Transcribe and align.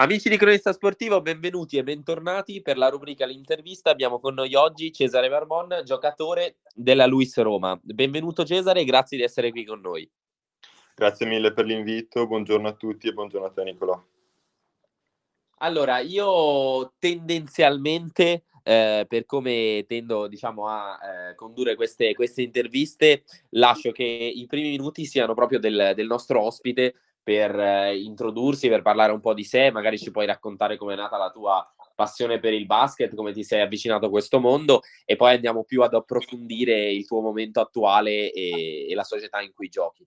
Amici 0.00 0.30
di 0.30 0.38
Cronista 0.38 0.72
Sportivo, 0.72 1.20
benvenuti 1.20 1.76
e 1.76 1.82
bentornati 1.82 2.62
per 2.62 2.78
la 2.78 2.88
rubrica 2.88 3.26
L'intervista. 3.26 3.90
Abbiamo 3.90 4.18
con 4.18 4.32
noi 4.32 4.54
oggi 4.54 4.90
Cesare 4.92 5.28
Marmon, 5.28 5.82
giocatore 5.84 6.56
della 6.74 7.04
Luis 7.04 7.36
Roma. 7.36 7.78
Benvenuto 7.82 8.42
Cesare 8.46 8.82
grazie 8.84 9.18
di 9.18 9.24
essere 9.24 9.50
qui 9.50 9.66
con 9.66 9.80
noi. 9.80 10.10
Grazie 10.94 11.26
mille 11.26 11.52
per 11.52 11.66
l'invito, 11.66 12.26
buongiorno 12.26 12.66
a 12.66 12.72
tutti 12.72 13.08
e 13.08 13.12
buongiorno 13.12 13.46
a 13.46 13.50
te 13.50 13.62
Nicolò. 13.62 14.02
Allora, 15.58 15.98
io 15.98 16.94
tendenzialmente, 16.98 18.44
eh, 18.62 19.04
per 19.06 19.26
come 19.26 19.84
tendo 19.86 20.28
diciamo, 20.28 20.66
a 20.66 20.98
eh, 21.02 21.34
condurre 21.34 21.74
queste, 21.74 22.14
queste, 22.14 22.40
interviste, 22.40 23.24
lascio 23.50 23.92
che 23.92 24.04
i 24.04 24.46
primi 24.46 24.70
minuti 24.70 25.04
siano 25.04 25.34
proprio 25.34 25.58
del, 25.58 25.92
del 25.94 26.06
nostro 26.06 26.40
ospite 26.40 26.94
per 27.22 27.58
eh, 27.58 27.98
introdursi, 27.98 28.68
per 28.68 28.82
parlare 28.82 29.12
un 29.12 29.20
po' 29.20 29.34
di 29.34 29.44
sé, 29.44 29.70
magari 29.70 29.98
ci 29.98 30.10
puoi 30.10 30.26
raccontare 30.26 30.76
come 30.76 30.94
è 30.94 30.96
nata 30.96 31.16
la 31.16 31.30
tua 31.30 31.66
passione 31.94 32.40
per 32.40 32.52
il 32.52 32.66
basket, 32.66 33.14
come 33.14 33.32
ti 33.32 33.44
sei 33.44 33.60
avvicinato 33.60 34.06
a 34.06 34.10
questo 34.10 34.40
mondo 34.40 34.80
e 35.04 35.16
poi 35.16 35.34
andiamo 35.34 35.64
più 35.64 35.82
ad 35.82 35.94
approfondire 35.94 36.90
il 36.90 37.06
tuo 37.06 37.20
momento 37.20 37.60
attuale 37.60 38.32
e, 38.32 38.86
e 38.88 38.94
la 38.94 39.04
società 39.04 39.40
in 39.40 39.52
cui 39.52 39.68
giochi. 39.68 40.06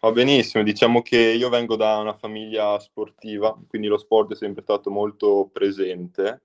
Va 0.00 0.12
benissimo, 0.12 0.62
diciamo 0.62 1.02
che 1.02 1.18
io 1.18 1.48
vengo 1.48 1.76
da 1.76 1.98
una 1.98 2.14
famiglia 2.14 2.78
sportiva, 2.78 3.58
quindi 3.68 3.88
lo 3.88 3.98
sport 3.98 4.32
è 4.32 4.36
sempre 4.36 4.62
stato 4.62 4.90
molto 4.90 5.50
presente. 5.52 6.42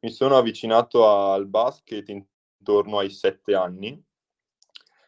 Mi 0.00 0.10
sono 0.10 0.36
avvicinato 0.36 1.08
al 1.08 1.46
basket 1.46 2.08
intorno 2.08 2.98
ai 2.98 3.10
sette 3.10 3.54
anni 3.54 4.02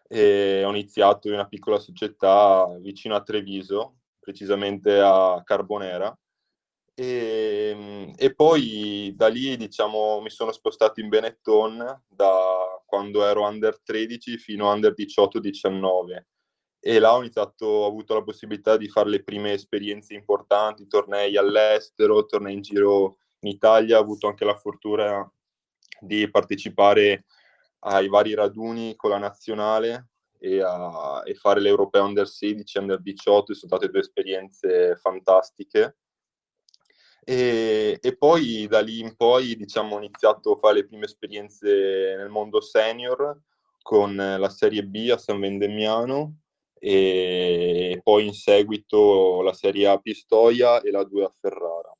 e 0.08 0.62
ho 0.64 0.70
iniziato 0.70 1.28
in 1.28 1.34
una 1.34 1.46
piccola 1.46 1.78
società 1.78 2.66
vicino 2.80 3.14
a 3.14 3.22
Treviso, 3.22 3.96
precisamente 4.18 5.00
a 5.00 5.42
Carbonera. 5.44 6.16
E, 6.94 7.70
ehm, 7.74 8.12
e, 8.16 8.34
poi 8.34 9.12
da 9.14 9.28
lì 9.28 9.56
diciamo 9.56 10.20
mi 10.20 10.30
sono 10.30 10.52
spostato 10.52 11.00
in 11.00 11.08
Benetton 11.08 12.02
da 12.08 12.80
quando 12.86 13.24
ero 13.24 13.46
under 13.46 13.80
13 13.82 14.38
fino 14.38 14.70
a 14.70 14.72
under 14.72 14.94
18-19 14.94 16.24
e 16.86 17.00
là 17.00 17.14
ho 17.14 17.18
iniziato, 17.18 17.66
ho 17.66 17.86
avuto 17.86 18.14
la 18.14 18.22
possibilità 18.22 18.76
di 18.76 18.88
fare 18.88 19.08
le 19.08 19.24
prime 19.24 19.52
esperienze 19.52 20.14
importanti, 20.14 20.86
tornei 20.86 21.36
all'estero, 21.36 22.24
tornei 22.26 22.54
in 22.54 22.62
giro 22.62 23.18
in 23.40 23.50
Italia, 23.50 23.98
ho 23.98 24.02
avuto 24.02 24.28
anche 24.28 24.44
la 24.44 24.54
fortuna 24.54 25.28
di 26.00 26.30
partecipare 26.30 27.24
ai 27.80 28.08
vari 28.08 28.34
raduni 28.34 28.96
con 28.96 29.10
la 29.10 29.18
nazionale 29.18 30.08
e, 30.38 30.60
a, 30.62 31.22
e 31.24 31.34
fare 31.34 31.60
l'Europeo 31.60 32.04
Under 32.04 32.28
16 32.28 32.78
Under 32.78 33.00
18, 33.00 33.54
sono 33.54 33.72
state 33.72 33.90
due 33.90 34.00
esperienze 34.00 34.96
fantastiche. 34.96 35.96
E, 37.24 37.98
e, 38.00 38.16
poi 38.16 38.66
da 38.68 38.80
lì 38.80 39.00
in 39.00 39.16
poi 39.16 39.56
diciamo, 39.56 39.96
ho 39.96 39.98
iniziato 39.98 40.52
a 40.52 40.56
fare 40.56 40.74
le 40.74 40.86
prime 40.86 41.06
esperienze 41.06 42.14
nel 42.16 42.28
mondo 42.28 42.60
senior 42.60 43.40
con 43.82 44.14
la 44.14 44.48
Serie 44.48 44.84
B 44.84 45.08
a 45.10 45.18
San 45.18 45.40
Vendemmiano 45.40 46.40
e 46.78 48.00
poi 48.02 48.26
in 48.26 48.32
seguito 48.32 49.42
la 49.42 49.52
Serie 49.52 49.88
A 49.88 49.98
Pistoia 49.98 50.80
e 50.80 50.90
la 50.90 51.02
2 51.02 51.24
a 51.24 51.32
Ferrara. 51.40 51.95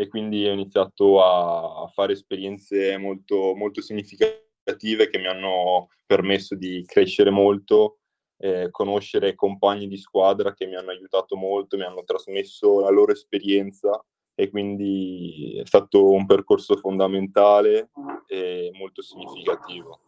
E 0.00 0.06
quindi 0.06 0.46
ho 0.46 0.52
iniziato 0.52 1.20
a, 1.24 1.88
fare 1.88 2.12
esperienze 2.12 2.96
molto, 2.98 3.56
molto 3.56 3.80
significative 3.80 5.10
che 5.10 5.18
mi 5.18 5.26
hanno 5.26 5.88
permesso 6.06 6.54
di 6.54 6.84
crescere 6.86 7.30
molto, 7.30 7.98
eh, 8.36 8.68
conoscere 8.70 9.34
compagni 9.34 9.88
di 9.88 9.96
squadra 9.96 10.54
che 10.54 10.66
mi 10.66 10.76
hanno 10.76 10.90
aiutato 10.90 11.36
molto, 11.36 11.76
mi 11.76 11.82
hanno 11.82 12.04
trasmesso 12.04 12.78
la 12.78 12.90
loro 12.90 13.10
esperienza 13.10 14.00
e 14.36 14.50
quindi 14.50 15.58
è 15.60 15.66
stato 15.66 16.12
un 16.12 16.26
percorso 16.26 16.76
fondamentale 16.76 17.90
e 18.28 18.70
molto 18.74 19.02
significativo. 19.02 19.98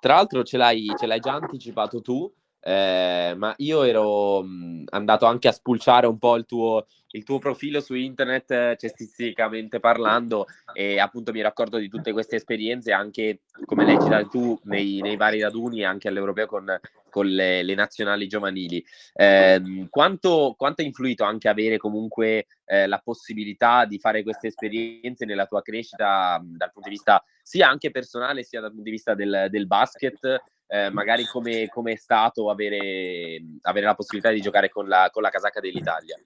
Tra 0.00 0.14
l'altro 0.14 0.42
ce 0.44 0.56
l'hai, 0.56 0.86
ce 0.96 1.04
l'hai 1.04 1.20
già 1.20 1.34
anticipato 1.34 2.00
tu, 2.00 2.32
eh, 2.66 3.34
ma 3.36 3.54
io 3.58 3.84
ero 3.84 4.42
mh, 4.42 4.86
andato 4.88 5.24
anche 5.26 5.46
a 5.46 5.52
spulciare 5.52 6.08
un 6.08 6.18
po' 6.18 6.34
il 6.34 6.46
tuo, 6.46 6.86
il 7.12 7.22
tuo 7.22 7.38
profilo 7.38 7.80
su 7.80 7.94
internet 7.94 8.50
eh, 8.50 8.76
cestisticamente 8.76 9.78
parlando 9.78 10.46
e 10.72 10.98
appunto 10.98 11.30
mi 11.30 11.42
raccordo 11.42 11.78
di 11.78 11.88
tutte 11.88 12.10
queste 12.10 12.34
esperienze 12.34 12.90
anche 12.90 13.42
come 13.66 13.84
leggi 13.84 14.08
da 14.08 14.24
tu 14.24 14.58
nei, 14.64 15.00
nei, 15.00 15.14
vari 15.14 15.40
raduni 15.40 15.84
anche 15.84 16.08
all'europeo 16.08 16.46
con, 16.46 16.80
con 17.16 17.28
le, 17.28 17.62
le, 17.62 17.74
nazionali 17.74 18.26
giovanili. 18.26 18.84
Eh, 19.14 19.86
quanto, 19.88 20.54
quanto, 20.54 20.82
ha 20.82 20.84
influito 20.84 21.24
anche 21.24 21.48
avere 21.48 21.78
comunque 21.78 22.46
eh, 22.66 22.86
la 22.86 23.00
possibilità 23.02 23.86
di 23.86 23.98
fare 23.98 24.22
queste 24.22 24.48
esperienze 24.48 25.24
nella 25.24 25.46
tua 25.46 25.62
crescita 25.62 26.38
dal 26.44 26.70
punto 26.70 26.90
di 26.90 26.94
vista 26.94 27.24
sia 27.42 27.70
anche 27.70 27.90
personale 27.90 28.42
sia 28.42 28.60
dal 28.60 28.68
punto 28.68 28.84
di 28.84 28.90
vista 28.90 29.14
del, 29.14 29.46
del 29.48 29.66
basket? 29.66 30.42
Eh, 30.66 30.90
magari 30.90 31.24
come, 31.24 31.68
come 31.68 31.92
è 31.92 31.96
stato 31.96 32.50
avere, 32.50 33.42
avere, 33.62 33.86
la 33.86 33.94
possibilità 33.94 34.30
di 34.30 34.42
giocare 34.42 34.68
con 34.68 34.86
la, 34.86 35.08
con 35.10 35.22
la 35.22 35.30
casacca 35.30 35.60
dell'Italia? 35.60 36.20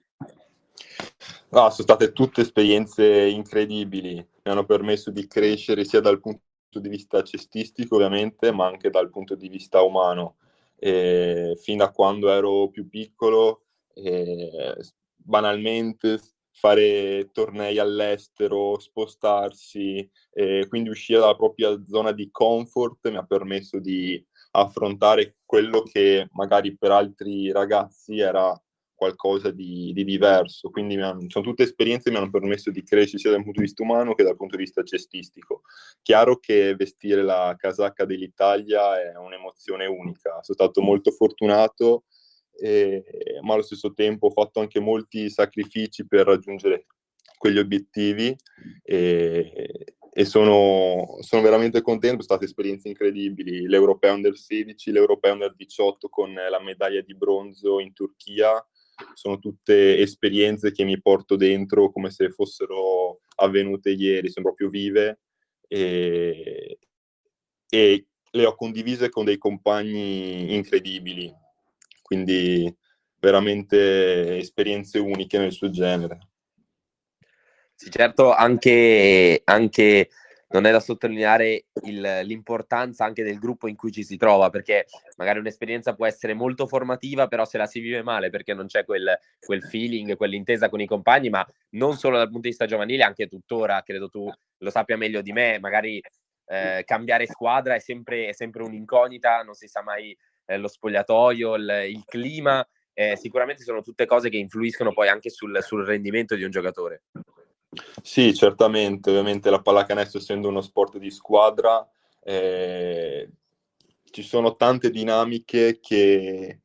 No, 1.51 1.69
sono 1.69 1.71
state 1.71 2.11
tutte 2.11 2.41
esperienze 2.41 3.05
incredibili, 3.05 4.15
mi 4.15 4.51
hanno 4.51 4.65
permesso 4.65 5.09
di 5.09 5.25
crescere 5.25 5.85
sia 5.85 6.01
dal 6.01 6.19
punto 6.19 6.41
di 6.73 6.89
vista 6.89 7.23
cestistico 7.23 7.95
ovviamente, 7.95 8.51
ma 8.51 8.65
anche 8.65 8.89
dal 8.89 9.09
punto 9.09 9.35
di 9.35 9.47
vista 9.47 9.81
umano. 9.81 10.35
E 10.83 11.55
fin 11.61 11.77
da 11.77 11.91
quando 11.91 12.29
ero 12.31 12.69
più 12.69 12.89
piccolo, 12.89 13.65
eh, 13.93 14.75
banalmente 15.15 16.19
fare 16.51 17.29
tornei 17.31 17.77
all'estero, 17.77 18.79
spostarsi, 18.79 20.09
eh, 20.33 20.65
quindi 20.67 20.89
uscire 20.89 21.19
dalla 21.19 21.35
propria 21.35 21.79
zona 21.85 22.11
di 22.11 22.29
comfort 22.31 23.09
mi 23.09 23.17
ha 23.17 23.25
permesso 23.25 23.79
di 23.79 24.23
affrontare 24.53 25.37
quello 25.45 25.83
che 25.83 26.27
magari 26.33 26.75
per 26.75 26.91
altri 26.91 27.51
ragazzi 27.51 28.19
era 28.19 28.59
qualcosa 29.01 29.49
di, 29.49 29.91
di 29.93 30.03
diverso. 30.03 30.69
Quindi 30.69 30.95
hanno, 31.01 31.25
sono 31.27 31.43
tutte 31.43 31.63
esperienze 31.63 32.03
che 32.03 32.11
mi 32.11 32.21
hanno 32.21 32.29
permesso 32.29 32.69
di 32.69 32.83
crescere 32.83 33.17
sia 33.17 33.31
dal 33.31 33.41
punto 33.41 33.59
di 33.59 33.65
vista 33.65 33.81
umano 33.81 34.13
che 34.13 34.21
dal 34.21 34.35
punto 34.35 34.55
di 34.55 34.61
vista 34.61 34.83
cestistico. 34.83 35.63
Chiaro 36.03 36.37
che 36.37 36.75
vestire 36.75 37.23
la 37.23 37.55
casacca 37.57 38.05
dell'Italia 38.05 39.01
è 39.01 39.17
un'emozione 39.17 39.87
unica. 39.87 40.43
Sono 40.43 40.55
stato 40.55 40.81
molto 40.81 41.09
fortunato, 41.09 42.03
eh, 42.59 43.03
ma 43.41 43.55
allo 43.55 43.63
stesso 43.63 43.91
tempo 43.93 44.27
ho 44.27 44.31
fatto 44.31 44.59
anche 44.59 44.79
molti 44.79 45.31
sacrifici 45.31 46.05
per 46.05 46.27
raggiungere 46.27 46.85
quegli 47.39 47.57
obiettivi 47.57 48.35
e, 48.83 49.95
e 50.13 50.25
sono, 50.25 51.17
sono, 51.21 51.41
veramente 51.41 51.81
contento, 51.81 52.21
sono 52.21 52.37
state 52.37 52.45
esperienze 52.45 52.87
incredibili, 52.87 53.65
l'Europeo 53.65 54.13
Under 54.13 54.37
16, 54.37 54.91
l'Europeo 54.91 55.33
Under 55.33 55.55
18 55.55 56.07
con 56.07 56.33
la 56.33 56.61
medaglia 56.61 57.01
di 57.01 57.15
bronzo 57.15 57.79
in 57.79 57.93
Turchia, 57.93 58.63
sono 59.13 59.39
tutte 59.39 59.97
esperienze 59.97 60.71
che 60.71 60.83
mi 60.83 60.99
porto 61.01 61.35
dentro 61.35 61.91
come 61.91 62.09
se 62.09 62.29
fossero 62.29 63.21
avvenute 63.35 63.91
ieri, 63.91 64.29
sono 64.29 64.45
proprio 64.45 64.69
vive 64.69 65.19
e, 65.67 66.79
e 67.69 68.05
le 68.31 68.45
ho 68.45 68.55
condivise 68.55 69.09
con 69.09 69.25
dei 69.25 69.37
compagni 69.37 70.55
incredibili, 70.55 71.33
quindi 72.01 72.73
veramente 73.19 74.37
esperienze 74.37 74.99
uniche 74.99 75.37
nel 75.37 75.51
suo 75.51 75.69
genere. 75.69 76.29
Sì, 77.75 77.89
certo, 77.89 78.31
anche, 78.31 79.41
anche 79.43 80.09
non 80.51 80.65
è 80.65 80.71
da 80.71 80.79
sottolineare 80.79 81.65
il, 81.83 82.21
l'importanza 82.23 83.05
anche 83.05 83.23
del 83.23 83.39
gruppo 83.39 83.67
in 83.67 83.75
cui 83.75 83.91
ci 83.91 84.03
si 84.03 84.17
trova, 84.17 84.49
perché 84.49 84.85
magari 85.17 85.39
un'esperienza 85.39 85.93
può 85.93 86.05
essere 86.05 86.33
molto 86.33 86.67
formativa, 86.67 87.27
però 87.27 87.45
se 87.45 87.57
la 87.57 87.65
si 87.65 87.79
vive 87.79 88.03
male 88.03 88.29
perché 88.29 88.53
non 88.53 88.67
c'è 88.67 88.83
quel, 88.83 89.17
quel 89.39 89.63
feeling, 89.63 90.15
quell'intesa 90.15 90.69
con 90.69 90.81
i 90.81 90.87
compagni, 90.87 91.29
ma 91.29 91.45
non 91.71 91.95
solo 91.95 92.17
dal 92.17 92.27
punto 92.27 92.41
di 92.41 92.49
vista 92.49 92.65
giovanile, 92.65 93.03
anche 93.03 93.27
tuttora, 93.27 93.81
credo 93.81 94.09
tu 94.09 94.29
lo 94.57 94.69
sappia 94.69 94.97
meglio 94.97 95.21
di 95.21 95.31
me, 95.31 95.59
magari 95.59 96.01
eh, 96.45 96.83
cambiare 96.85 97.27
squadra 97.27 97.75
è 97.75 97.79
sempre, 97.79 98.27
è 98.27 98.33
sempre, 98.33 98.63
un'incognita, 98.63 99.41
non 99.43 99.53
si 99.53 99.67
sa 99.67 99.81
mai 99.81 100.15
eh, 100.45 100.57
lo 100.57 100.67
spogliatoio, 100.67 101.55
il, 101.55 101.83
il 101.89 102.03
clima, 102.05 102.65
eh, 102.93 103.15
sicuramente 103.15 103.63
sono 103.63 103.81
tutte 103.81 104.05
cose 104.05 104.29
che 104.29 104.37
influiscono 104.37 104.91
poi 104.91 105.07
anche 105.07 105.29
sul, 105.29 105.57
sul 105.63 105.85
rendimento 105.85 106.35
di 106.35 106.43
un 106.43 106.51
giocatore. 106.51 107.03
Sì, 108.01 108.33
certamente, 108.33 109.09
ovviamente 109.09 109.49
la 109.49 109.61
pallacanestro 109.61 110.19
essendo 110.19 110.49
uno 110.49 110.59
sport 110.61 110.97
di 110.97 111.09
squadra, 111.09 111.87
eh, 112.21 113.29
ci 114.11 114.23
sono 114.23 114.55
tante 114.57 114.89
dinamiche 114.89 115.79
che 115.79 116.59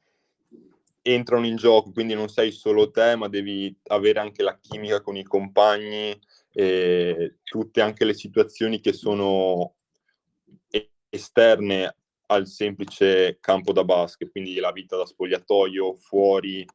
entrano 1.02 1.46
in 1.46 1.54
gioco, 1.56 1.92
quindi 1.92 2.14
non 2.14 2.28
sei 2.28 2.50
solo 2.50 2.90
te, 2.90 3.14
ma 3.16 3.28
devi 3.28 3.74
avere 3.88 4.18
anche 4.18 4.42
la 4.42 4.58
chimica 4.60 5.00
con 5.00 5.16
i 5.16 5.22
compagni, 5.22 6.18
eh, 6.52 7.36
tutte 7.44 7.80
anche 7.80 8.04
le 8.04 8.14
situazioni 8.14 8.80
che 8.80 8.92
sono 8.92 9.74
esterne 11.10 11.94
al 12.26 12.46
semplice 12.48 13.38
campo 13.40 13.72
da 13.72 13.84
basket, 13.84 14.30
quindi 14.30 14.56
la 14.58 14.72
vita 14.72 14.96
da 14.96 15.06
spogliatoio, 15.06 15.94
fuori, 15.94 16.66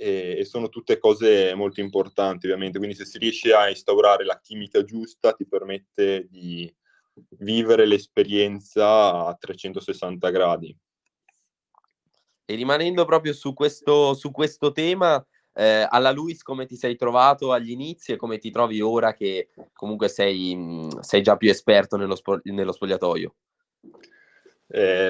e, 0.00 0.36
e, 0.38 0.44
sono 0.44 0.68
tutte 0.68 0.98
cose 0.98 1.54
molto 1.54 1.80
importanti 1.80 2.46
ovviamente, 2.46 2.78
quindi 2.78 2.94
se 2.94 3.04
si 3.04 3.18
riesce 3.18 3.52
a 3.52 3.68
instaurare 3.68 4.24
la 4.24 4.38
chimica 4.40 4.84
giusta 4.84 5.32
ti 5.32 5.44
permette 5.44 6.28
di 6.30 6.72
vivere 7.38 7.84
l'esperienza 7.84 9.26
a 9.26 9.34
360 9.34 10.30
gradi. 10.30 10.76
E 12.44 12.54
rimanendo 12.54 13.04
proprio 13.04 13.32
su 13.32 13.52
questo, 13.52 14.14
su 14.14 14.30
questo 14.30 14.70
tema, 14.70 15.22
eh, 15.52 15.84
alla 15.88 16.12
Luis 16.12 16.42
come 16.42 16.64
ti 16.64 16.76
sei 16.76 16.94
trovato 16.94 17.52
agli 17.52 17.72
inizi 17.72 18.12
e 18.12 18.16
come 18.16 18.38
ti 18.38 18.52
trovi 18.52 18.80
ora 18.80 19.12
che 19.12 19.50
comunque 19.72 20.08
sei, 20.08 20.88
sei 21.00 21.22
già 21.22 21.36
più 21.36 21.50
esperto 21.50 21.96
nello, 21.96 22.14
spo- 22.14 22.40
nello 22.44 22.72
spogliatoio? 22.72 23.34
Eh, 24.70 25.08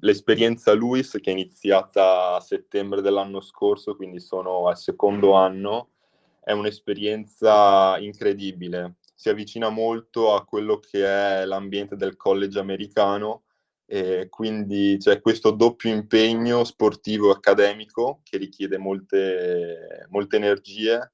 l'esperienza 0.00 0.74
Luis 0.74 1.12
che 1.12 1.30
è 1.30 1.32
iniziata 1.32 2.34
a 2.34 2.40
settembre 2.40 3.00
dell'anno 3.00 3.40
scorso, 3.40 3.96
quindi 3.96 4.20
sono 4.20 4.68
al 4.68 4.76
secondo 4.76 5.32
anno, 5.32 5.92
è 6.40 6.52
un'esperienza 6.52 7.96
incredibile. 7.98 8.96
Si 9.14 9.30
avvicina 9.30 9.70
molto 9.70 10.34
a 10.34 10.44
quello 10.44 10.78
che 10.78 11.04
è 11.04 11.44
l'ambiente 11.46 11.96
del 11.96 12.16
college 12.16 12.58
americano 12.58 13.44
e 13.86 14.28
quindi 14.28 14.96
c'è 14.98 15.20
questo 15.20 15.50
doppio 15.50 15.90
impegno 15.90 16.64
sportivo 16.64 17.28
e 17.30 17.32
accademico 17.32 18.20
che 18.22 18.36
richiede 18.38 18.76
molte, 18.76 20.06
molte 20.10 20.36
energie, 20.36 21.12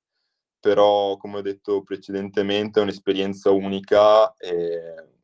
però 0.59 1.17
come 1.17 1.39
ho 1.39 1.43
detto 1.43 1.83
precedentemente 1.83 2.81
è 2.81 2.83
un'esperienza 2.83 3.51
unica. 3.51 4.35
E 4.37 5.20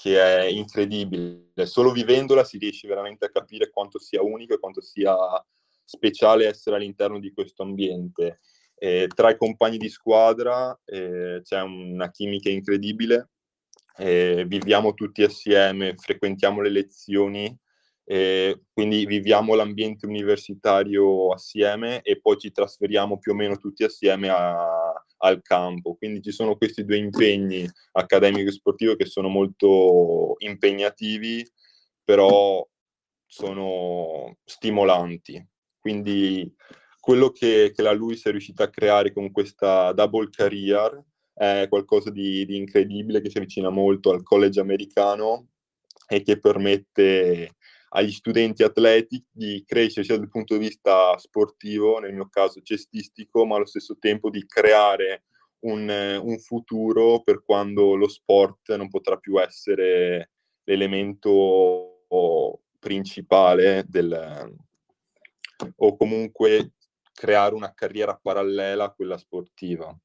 che 0.00 0.18
è 0.18 0.44
incredibile. 0.46 1.66
Solo 1.66 1.92
vivendola 1.92 2.42
si 2.42 2.56
riesce 2.56 2.88
veramente 2.88 3.26
a 3.26 3.30
capire 3.30 3.68
quanto 3.68 3.98
sia 3.98 4.22
unico 4.22 4.54
e 4.54 4.58
quanto 4.58 4.80
sia 4.80 5.14
speciale 5.84 6.46
essere 6.46 6.76
all'interno 6.76 7.18
di 7.18 7.30
questo 7.34 7.62
ambiente. 7.64 8.40
Eh, 8.76 9.08
tra 9.14 9.28
i 9.28 9.36
compagni 9.36 9.76
di 9.76 9.90
squadra 9.90 10.74
eh, 10.86 11.42
c'è 11.42 11.60
una 11.60 12.10
chimica 12.10 12.48
incredibile, 12.48 13.28
eh, 13.98 14.46
viviamo 14.46 14.94
tutti 14.94 15.22
assieme, 15.22 15.94
frequentiamo 15.96 16.62
le 16.62 16.70
lezioni, 16.70 17.58
quindi 18.72 19.06
viviamo 19.06 19.54
l'ambiente 19.54 20.04
universitario 20.04 21.30
assieme 21.32 22.00
e 22.00 22.20
poi 22.20 22.38
ci 22.38 22.50
trasferiamo 22.50 23.18
più 23.18 23.30
o 23.30 23.34
meno 23.36 23.56
tutti 23.56 23.84
assieme 23.84 24.28
a, 24.30 24.89
al 25.20 25.42
campo. 25.42 25.94
Quindi 25.94 26.22
ci 26.22 26.32
sono 26.32 26.56
questi 26.56 26.84
due 26.84 26.96
impegni 26.96 27.68
accademico 27.92 28.48
e 28.48 28.52
sportivo 28.52 28.96
che 28.96 29.06
sono 29.06 29.28
molto 29.28 30.34
impegnativi, 30.38 31.46
però 32.04 32.66
sono 33.26 34.36
stimolanti. 34.44 35.44
Quindi 35.78 36.54
quello 36.98 37.30
che, 37.30 37.72
che 37.74 37.82
la 37.82 37.92
Luis 37.92 38.24
è 38.26 38.30
riuscita 38.30 38.64
a 38.64 38.70
creare 38.70 39.12
con 39.12 39.30
questa 39.30 39.92
double 39.92 40.28
career 40.30 41.02
è 41.32 41.66
qualcosa 41.70 42.10
di, 42.10 42.44
di 42.44 42.56
incredibile 42.56 43.22
che 43.22 43.30
si 43.30 43.38
avvicina 43.38 43.70
molto 43.70 44.10
al 44.10 44.22
college 44.22 44.60
americano 44.60 45.48
e 46.06 46.22
che 46.22 46.38
permette 46.38 47.54
agli 47.92 48.12
studenti 48.12 48.62
atleti 48.62 49.24
di 49.30 49.64
crescere 49.66 50.04
sia 50.04 50.16
dal 50.16 50.28
punto 50.28 50.56
di 50.56 50.66
vista 50.66 51.16
sportivo, 51.18 51.98
nel 51.98 52.12
mio 52.12 52.28
caso 52.28 52.60
cestistico, 52.62 53.44
ma 53.44 53.56
allo 53.56 53.66
stesso 53.66 53.96
tempo 53.98 54.30
di 54.30 54.46
creare 54.46 55.24
un, 55.60 55.88
un 56.22 56.38
futuro 56.38 57.22
per 57.22 57.42
quando 57.44 57.94
lo 57.94 58.08
sport 58.08 58.74
non 58.76 58.88
potrà 58.88 59.16
più 59.16 59.40
essere 59.40 60.30
l'elemento 60.64 61.90
principale 62.78 63.84
del, 63.86 64.56
o 65.76 65.96
comunque 65.96 66.72
creare 67.12 67.54
una 67.54 67.72
carriera 67.74 68.16
parallela 68.16 68.84
a 68.84 68.92
quella 68.92 69.18
sportiva. 69.18 69.96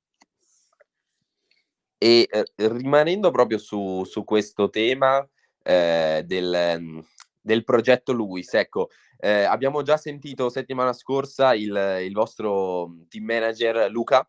E 1.98 2.28
eh, 2.30 2.46
rimanendo 2.56 3.32
proprio 3.32 3.58
su, 3.58 4.04
su 4.04 4.24
questo 4.24 4.70
tema 4.70 5.28
eh, 5.64 6.24
del, 6.26 7.04
del 7.46 7.64
progetto 7.64 8.12
Luis. 8.12 8.56
Ecco, 8.56 8.90
eh, 9.20 9.44
abbiamo 9.44 9.84
già 9.84 9.98
sentito 9.98 10.50
settimana 10.50 10.94
scorsa 10.94 11.54
il, 11.54 12.00
il, 12.02 12.12
vostro 12.12 12.92
team 13.08 13.24
manager 13.24 13.92
Luca 13.92 14.28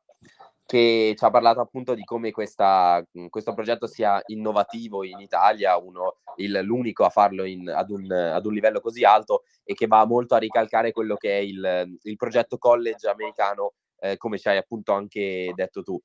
che 0.67 1.15
ci 1.17 1.25
ha 1.25 1.31
parlato 1.31 1.61
appunto 1.61 1.95
di 1.95 2.05
come 2.05 2.31
questa, 2.31 3.03
questo 3.31 3.55
progetto 3.55 3.87
sia 3.87 4.21
innovativo 4.27 5.03
in 5.03 5.19
Italia, 5.19 5.79
uno, 5.79 6.17
il, 6.37 6.61
l'unico 6.63 7.05
a 7.05 7.09
farlo 7.09 7.45
in, 7.45 7.71
ad, 7.71 7.89
un, 7.89 8.11
ad, 8.11 8.45
un, 8.45 8.53
livello 8.53 8.81
così 8.81 9.03
alto 9.03 9.45
e 9.65 9.73
che 9.73 9.87
va 9.87 10.05
molto 10.05 10.35
a 10.35 10.39
ricalcare 10.39 10.93
quello 10.93 11.17
che 11.17 11.39
è 11.39 11.41
il, 11.41 11.99
il 12.03 12.17
progetto 12.17 12.59
college 12.59 13.09
americano, 13.09 13.75
eh, 14.01 14.19
come 14.19 14.39
ci 14.39 14.49
hai 14.49 14.59
appunto 14.59 14.93
anche 14.93 15.53
detto 15.55 15.83
tu. 15.83 15.99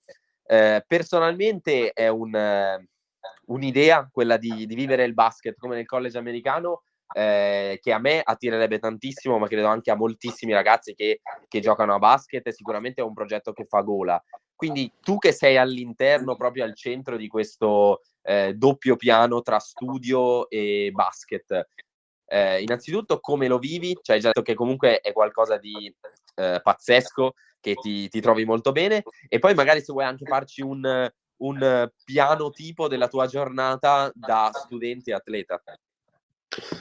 Eh, 0.46 0.84
personalmente 0.88 1.92
è 1.92 2.08
un, 2.08 2.32
un'idea 3.48 4.10
quella 4.12 4.38
di, 4.38 4.66
di, 4.66 4.76
vivere 4.76 5.04
il 5.04 5.14
basket 5.14 5.58
come 5.58 5.76
nel 5.76 5.86
college 5.86 6.18
americano 6.18 6.84
eh, 7.14 7.80
che 7.82 7.92
a 7.92 8.00
me 8.00 8.22
attirerebbe 8.24 8.80
tantissimo, 8.80 9.38
ma 9.38 9.48
credo 9.48 9.68
anche 9.68 9.92
a 9.92 9.96
moltissimi 9.96 10.54
ragazzi 10.54 10.94
che, 10.94 11.22
che 11.48 11.60
giocano 11.60 11.94
a 11.94 12.00
basket, 12.00 12.50
sicuramente 12.50 13.02
è 13.02 13.04
un 13.06 13.14
progetto 13.14 13.54
che 13.54 13.66
fa 13.66 13.82
gola. 13.82 14.22
Quindi 14.56 14.92
tu 15.02 15.18
che 15.18 15.32
sei 15.32 15.58
all'interno, 15.58 16.36
proprio 16.36 16.64
al 16.64 16.76
centro 16.76 17.18
di 17.18 17.28
questo 17.28 18.02
eh, 18.22 18.54
doppio 18.54 18.96
piano 18.96 19.42
tra 19.42 19.60
studio 19.60 20.48
e 20.50 20.92
basket, 20.94 21.68
eh, 22.28 22.62
innanzitutto 22.62 23.20
come 23.20 23.48
lo 23.48 23.58
vivi? 23.58 23.98
Cioè, 24.02 24.16
hai 24.16 24.22
già 24.22 24.28
detto 24.28 24.42
che 24.42 24.54
comunque 24.54 25.00
è 25.00 25.12
qualcosa 25.12 25.58
di 25.58 25.94
eh, 26.36 26.60
pazzesco, 26.64 27.34
che 27.60 27.76
ti, 27.76 28.08
ti, 28.08 28.22
trovi 28.22 28.46
molto 28.46 28.72
bene, 28.72 29.04
e 29.28 29.40
poi 29.40 29.54
magari 29.54 29.82
se 29.82 29.92
vuoi 29.92 30.06
anche 30.06 30.26
farci 30.26 30.62
un, 30.62 31.12
un 31.38 31.92
piano 32.06 32.50
tipo 32.52 32.88
della 32.88 33.08
tua 33.08 33.28
giornata 33.28 34.12
da 34.14 34.50
studente 34.54 35.12
atleta. 35.14 35.62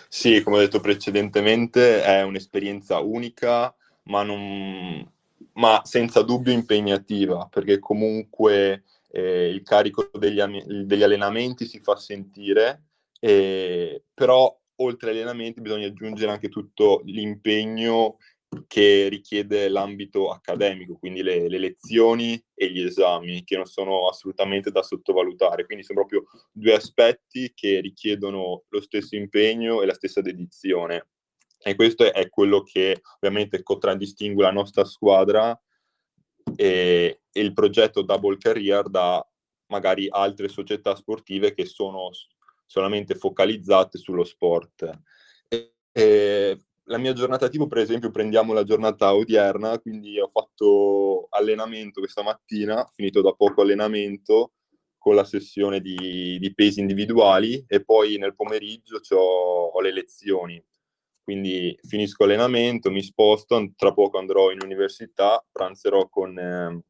Sì, 0.09 0.43
come 0.43 0.57
ho 0.57 0.61
detto 0.61 0.81
precedentemente, 0.81 2.03
è 2.03 2.23
un'esperienza 2.23 2.99
unica, 2.99 3.75
ma, 4.05 4.23
non, 4.23 5.09
ma 5.55 5.81
senza 5.85 6.23
dubbio 6.23 6.53
impegnativa, 6.53 7.47
perché 7.51 7.79
comunque 7.79 8.85
eh, 9.11 9.49
il 9.49 9.63
carico 9.63 10.11
degli, 10.13 10.41
degli, 10.85 11.03
allenamenti 11.03 11.67
si 11.67 11.81
fa 11.81 11.97
sentire, 11.97 12.85
eh, 13.21 14.03
però 14.13 14.57
oltre 14.77 15.11
agli 15.11 15.17
allenamenti 15.17 15.61
bisogna 15.61 15.87
aggiungere 15.87 16.33
anche 16.33 16.49
tutto 16.49 17.03
l'impegno 17.05 18.17
che 18.67 19.09
richiede 19.09 19.69
l'ambito 19.69 20.31
accademico, 20.31 20.97
quindi 20.99 21.23
le, 21.23 21.49
le, 21.49 21.59
lezioni 21.59 22.43
e 22.55 22.71
gli 22.71 22.83
esami, 22.83 23.45
che 23.45 23.57
non 23.57 23.67
sono 23.67 24.09
assolutamente 24.09 24.73
da 24.73 24.83
sottovalutare. 24.83 25.67
Quindi 25.67 25.85
sono 25.85 26.01
proprio 26.01 26.25
due 26.51 26.75
aspetti 26.75 27.53
che 27.55 27.81
richiedono 27.81 28.65
lo 28.69 28.81
stesso 28.81 29.15
impegno 29.15 29.83
e 29.83 29.87
la 29.87 29.95
stessa 29.95 30.21
dedizione. 30.21 31.09
E 31.63 31.75
questo 31.77 32.13
è 32.13 32.29
quello 32.29 32.63
che 32.63 33.01
ovviamente 33.17 33.63
contraddistingue 33.63 34.43
la 34.43 34.51
nostra 34.51 34.85
squadra 34.85 35.59
e, 36.57 37.21
e 37.31 37.41
il 37.41 37.53
progetto 37.53 38.03
Double 38.03 38.39
Career 38.39 38.89
da 38.89 39.25
magari 39.67 40.09
altre 40.09 40.49
società 40.49 40.97
sportive 40.97 41.55
che 41.55 41.67
sono 41.67 42.11
solamente 42.67 43.15
focalizzate 43.15 43.99
sullo 43.99 44.25
sport. 44.25 44.91
E, 45.47 45.75
e 45.93 46.59
la 46.91 46.99
mia 46.99 47.13
giornata 47.13 47.49
tipo, 47.49 47.69
per 47.69 47.79
esempio, 47.79 48.11
prendiamo 48.11 48.53
la 48.53 48.65
giornata 48.65 49.15
odierna, 49.15 49.79
quindi 49.79 50.19
ho 50.19 50.29
fatto 50.29 51.29
allenamento 51.31 52.01
questa 52.01 52.23
mattina, 52.23 52.85
finito 52.93 53.23
da 53.23 53.33
poco 53.33 53.63
allenamento 53.63 54.55
con 54.99 55.15
la 55.15 55.25
sessione 55.25 55.81
di, 55.81 56.37
di 56.39 56.53
pesi 56.53 56.81
individuali 56.81 57.65
e 57.69 57.85
poi 57.85 58.19
nel 58.19 58.35
pomeriggio 58.35 59.01
ho, 59.15 59.81
le 59.81 59.93
lezioni. 59.93 60.63
Quindi 61.23 61.79
finisco 61.81 62.25
allenamento, 62.25 62.91
mi 62.91 63.03
sposto, 63.03 63.73
tra 63.77 63.93
poco 63.93 64.19
andrò 64.19 64.51
in 64.51 64.59
università, 64.61 65.45
pranzerò 65.51 66.09
con 66.09 66.37
eh, 66.37 66.83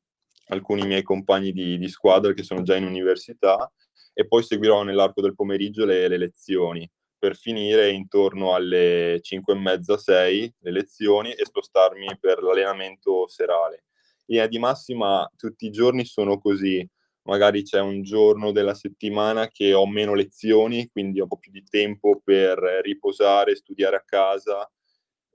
alcuni 0.49 0.87
miei 0.87 1.02
compagni 1.02 1.52
di, 1.52 1.76
di, 1.76 1.88
squadra 1.88 2.33
che 2.33 2.42
sono 2.42 2.62
già 2.62 2.75
in 2.75 2.87
università 2.87 3.71
e 4.14 4.26
poi 4.26 4.42
seguirò 4.42 4.83
nell'arco 4.83 5.21
del 5.21 5.35
pomeriggio 5.35 5.85
le, 5.85 6.09
le 6.09 6.16
lezioni 6.16 6.90
per 7.20 7.36
finire 7.36 7.90
intorno 7.90 8.54
alle 8.54 9.20
5 9.22 9.52
e 9.52 9.56
mezza, 9.56 9.98
6 9.98 10.54
le 10.60 10.70
lezioni 10.72 11.32
e 11.32 11.44
spostarmi 11.44 12.16
per 12.18 12.42
l'allenamento 12.42 13.28
serale. 13.28 13.84
In 14.26 14.36
linea 14.36 14.46
di 14.46 14.58
massima 14.58 15.30
tutti 15.36 15.66
i 15.66 15.70
giorni 15.70 16.06
sono 16.06 16.38
così, 16.38 16.84
magari 17.24 17.62
c'è 17.62 17.78
un 17.78 18.02
giorno 18.02 18.52
della 18.52 18.72
settimana 18.72 19.48
che 19.48 19.74
ho 19.74 19.86
meno 19.86 20.14
lezioni, 20.14 20.88
quindi 20.88 21.20
ho 21.20 21.24
un 21.24 21.28
po' 21.28 21.36
più 21.36 21.52
di 21.52 21.62
tempo 21.62 22.22
per 22.24 22.58
riposare, 22.82 23.54
studiare 23.54 23.96
a 23.96 24.04
casa 24.04 24.68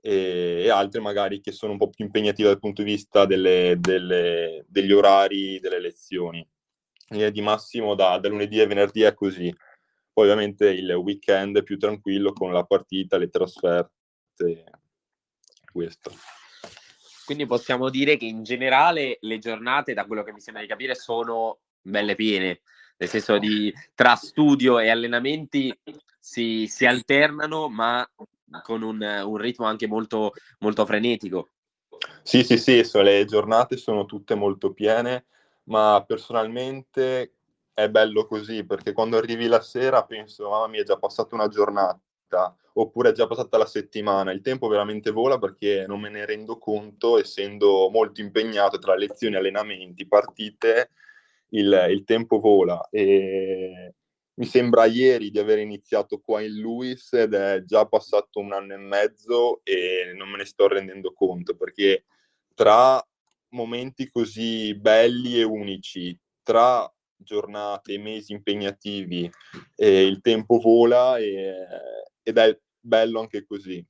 e, 0.00 0.62
e 0.64 0.68
altre 0.68 1.00
magari 1.00 1.40
che 1.40 1.52
sono 1.52 1.72
un 1.72 1.78
po' 1.78 1.90
più 1.90 2.04
impegnative 2.04 2.48
dal 2.48 2.58
punto 2.58 2.82
di 2.82 2.90
vista 2.90 3.26
delle, 3.26 3.76
delle, 3.78 4.64
degli 4.66 4.92
orari 4.92 5.60
delle 5.60 5.80
lezioni. 5.80 6.38
In 6.38 7.16
linea 7.16 7.30
di 7.30 7.42
massimo 7.42 7.94
da, 7.94 8.18
da 8.18 8.28
lunedì 8.28 8.60
a 8.60 8.66
venerdì 8.66 9.02
è 9.02 9.14
così 9.14 9.54
poi 10.16 10.30
ovviamente 10.30 10.70
il 10.70 10.90
weekend 10.92 11.58
è 11.58 11.62
più 11.62 11.76
tranquillo 11.76 12.32
con 12.32 12.50
la 12.50 12.64
partita, 12.64 13.18
le 13.18 13.28
trasferte, 13.28 14.64
questo. 15.70 16.10
quindi 17.26 17.44
possiamo 17.44 17.90
dire 17.90 18.16
che 18.16 18.24
in 18.24 18.42
generale 18.42 19.18
le 19.20 19.38
giornate, 19.38 19.92
da 19.92 20.06
quello 20.06 20.22
che 20.22 20.32
mi 20.32 20.40
sembra 20.40 20.62
di 20.62 20.68
capire, 20.68 20.94
sono 20.94 21.58
belle 21.82 22.14
piene, 22.14 22.62
nel 22.96 23.10
senso 23.10 23.36
di 23.36 23.70
tra 23.94 24.14
studio 24.14 24.78
e 24.78 24.88
allenamenti 24.88 25.70
si, 26.18 26.66
si 26.66 26.86
alternano, 26.86 27.68
ma 27.68 28.08
con 28.62 28.80
un, 28.80 29.02
un 29.02 29.36
ritmo 29.36 29.66
anche 29.66 29.86
molto, 29.86 30.32
molto 30.60 30.86
frenetico. 30.86 31.50
Sì, 32.22 32.42
sì, 32.42 32.56
sì, 32.56 32.82
so, 32.84 33.02
le 33.02 33.26
giornate 33.26 33.76
sono 33.76 34.06
tutte 34.06 34.34
molto 34.34 34.72
piene, 34.72 35.26
ma 35.64 36.02
personalmente 36.06 37.35
è 37.76 37.90
bello 37.90 38.26
così 38.26 38.64
perché 38.64 38.94
quando 38.94 39.18
arrivi 39.18 39.48
la 39.48 39.60
sera 39.60 40.02
penso, 40.06 40.48
mamma 40.48 40.66
mia, 40.66 40.80
è 40.80 40.84
già 40.84 40.96
passata 40.96 41.34
una 41.34 41.48
giornata 41.48 42.00
oppure 42.72 43.10
è 43.10 43.12
già 43.12 43.26
passata 43.26 43.58
la 43.58 43.66
settimana. 43.66 44.32
Il 44.32 44.40
tempo 44.40 44.66
veramente 44.66 45.10
vola 45.10 45.38
perché 45.38 45.84
non 45.86 46.00
me 46.00 46.08
ne 46.08 46.24
rendo 46.24 46.56
conto, 46.56 47.18
essendo 47.18 47.90
molto 47.90 48.22
impegnato 48.22 48.78
tra 48.78 48.94
lezioni, 48.94 49.36
allenamenti, 49.36 50.06
partite, 50.08 50.92
il, 51.50 51.86
il 51.90 52.04
tempo 52.04 52.38
vola. 52.38 52.80
E 52.90 53.94
mi 54.36 54.46
sembra 54.46 54.86
ieri 54.86 55.30
di 55.30 55.38
aver 55.38 55.58
iniziato 55.58 56.18
qua 56.20 56.40
in 56.40 56.58
Luis 56.58 57.12
ed 57.12 57.34
è 57.34 57.62
già 57.62 57.84
passato 57.84 58.40
un 58.40 58.54
anno 58.54 58.72
e 58.72 58.78
mezzo 58.78 59.60
e 59.64 60.14
non 60.16 60.30
me 60.30 60.38
ne 60.38 60.46
sto 60.46 60.66
rendendo 60.66 61.12
conto 61.12 61.54
perché 61.54 62.04
tra 62.54 63.06
momenti 63.50 64.08
così 64.10 64.74
belli 64.74 65.38
e 65.38 65.42
unici, 65.42 66.18
tra 66.42 66.90
giornate 67.16 67.94
e 67.94 67.98
mesi 67.98 68.32
impegnativi, 68.32 69.30
eh, 69.74 70.06
il 70.06 70.20
tempo 70.20 70.58
vola 70.58 71.18
e, 71.18 71.54
ed 72.22 72.38
è 72.38 72.58
bello 72.80 73.20
anche 73.20 73.44
così. 73.44 73.84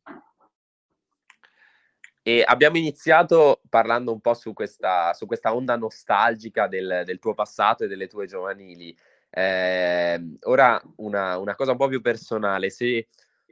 E 2.23 2.43
abbiamo 2.45 2.77
iniziato 2.77 3.61
parlando 3.69 4.11
un 4.11 4.21
po' 4.21 4.35
su 4.35 4.53
questa, 4.53 5.13
su 5.15 5.27
questa 5.27 5.55
onda 5.55 5.77
nostalgica 5.77 6.67
del, 6.67 7.03
del, 7.05 7.21
tuo 7.21 7.35
passato 7.35 7.85
e 7.85 7.87
delle 7.87 8.09
tue 8.09 8.27
giovanili. 8.27 8.97
Eh, 9.31 10.37
ora 10.43 10.83
una, 10.97 11.39
una, 11.39 11.55
cosa 11.55 11.71
un 11.71 11.77
po' 11.77 11.87
più 11.87 12.01
personale, 12.01 12.71
se 12.71 13.07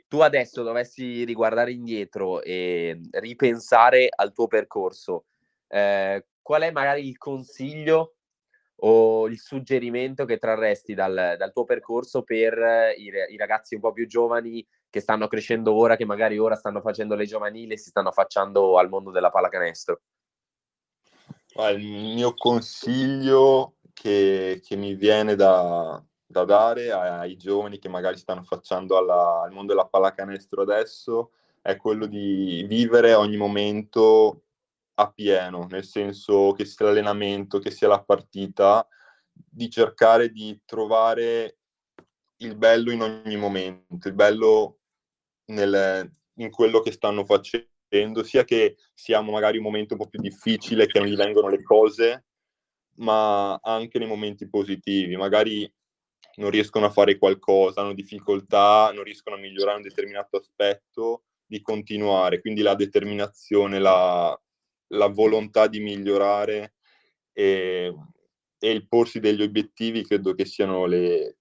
tu 0.08 0.18
adesso 0.20 0.64
dovessi 0.64 1.22
riguardare 1.22 1.70
indietro 1.70 2.42
e 2.42 3.00
ripensare 3.12 4.08
al 4.12 4.32
tuo 4.32 4.48
percorso, 4.48 5.26
eh, 5.68 6.26
qual 6.42 6.62
è 6.62 6.72
magari 6.72 7.06
il 7.06 7.16
consiglio 7.16 8.13
o 8.86 9.28
il 9.28 9.38
suggerimento 9.38 10.24
che 10.24 10.38
trarresti 10.38 10.94
dal, 10.94 11.36
dal 11.38 11.52
tuo 11.52 11.64
percorso 11.64 12.22
per 12.22 12.94
i, 12.96 13.10
i, 13.30 13.36
ragazzi 13.36 13.74
un 13.74 13.80
po' 13.80 13.92
più 13.92 14.06
giovani 14.06 14.66
che 14.90 15.00
stanno 15.00 15.26
crescendo 15.26 15.74
ora, 15.74 15.96
che 15.96 16.04
magari 16.04 16.38
ora 16.38 16.54
stanno 16.54 16.80
facendo 16.80 17.14
le 17.14 17.24
giovanili 17.24 17.72
e 17.72 17.78
si 17.78 17.88
stanno 17.88 18.08
affacciando 18.08 18.78
al 18.78 18.88
mondo 18.88 19.10
della 19.10 19.30
pallacanestro? 19.30 20.00
Il 21.56 21.86
mio 22.14 22.34
consiglio 22.34 23.76
che, 23.92 24.60
che 24.62 24.76
mi 24.76 24.94
viene 24.94 25.34
da, 25.34 26.02
da, 26.26 26.44
dare 26.44 26.90
ai 26.90 27.36
giovani 27.36 27.78
che 27.78 27.88
magari 27.88 28.18
stanno 28.18 28.40
affacciando 28.40 28.98
alla, 28.98 29.42
al 29.42 29.52
mondo 29.52 29.72
della 29.72 29.86
pallacanestro 29.86 30.62
adesso 30.62 31.30
è 31.62 31.76
quello 31.76 32.06
di 32.06 32.66
vivere 32.68 33.14
ogni 33.14 33.36
momento 33.36 34.42
a 34.94 35.10
pieno, 35.10 35.66
nel 35.70 35.84
senso 35.84 36.52
che 36.52 36.64
sia 36.64 36.86
l'allenamento, 36.86 37.58
che 37.58 37.70
sia 37.70 37.88
la 37.88 38.02
partita, 38.02 38.86
di 39.32 39.68
cercare 39.70 40.30
di 40.30 40.60
trovare 40.64 41.58
il 42.38 42.56
bello 42.56 42.90
in 42.92 43.02
ogni 43.02 43.36
momento, 43.36 44.08
il 44.08 44.14
bello 44.14 44.78
nel, 45.46 46.10
in 46.34 46.50
quello 46.50 46.80
che 46.80 46.92
stanno 46.92 47.24
facendo, 47.24 48.22
sia 48.22 48.44
che 48.44 48.76
siamo 48.92 49.32
magari 49.32 49.58
un 49.58 49.64
momento 49.64 49.94
un 49.94 50.00
po' 50.00 50.08
più 50.08 50.20
difficile, 50.20 50.86
che 50.86 50.98
non 50.98 51.08
gli 51.08 51.16
vengono 51.16 51.48
le 51.48 51.62
cose, 51.62 52.26
ma 52.96 53.54
anche 53.62 53.98
nei 53.98 54.08
momenti 54.08 54.48
positivi. 54.48 55.16
Magari 55.16 55.72
non 56.36 56.50
riescono 56.50 56.86
a 56.86 56.90
fare 56.90 57.18
qualcosa, 57.18 57.80
hanno 57.80 57.94
difficoltà, 57.94 58.90
non 58.92 59.04
riescono 59.04 59.36
a 59.36 59.38
migliorare 59.38 59.76
un 59.76 59.82
determinato 59.82 60.36
aspetto, 60.36 61.24
di 61.46 61.60
continuare. 61.60 62.40
Quindi 62.40 62.62
la 62.62 62.74
determinazione, 62.74 63.78
la, 63.78 64.38
la 64.94 65.08
volontà 65.08 65.66
di 65.66 65.80
migliorare 65.80 66.74
e, 67.32 67.94
e, 68.58 68.70
il 68.70 68.86
porsi 68.88 69.20
degli 69.20 69.42
obiettivi 69.42 70.04
credo 70.04 70.34
che 70.34 70.44
siano 70.44 70.86
le, 70.86 71.38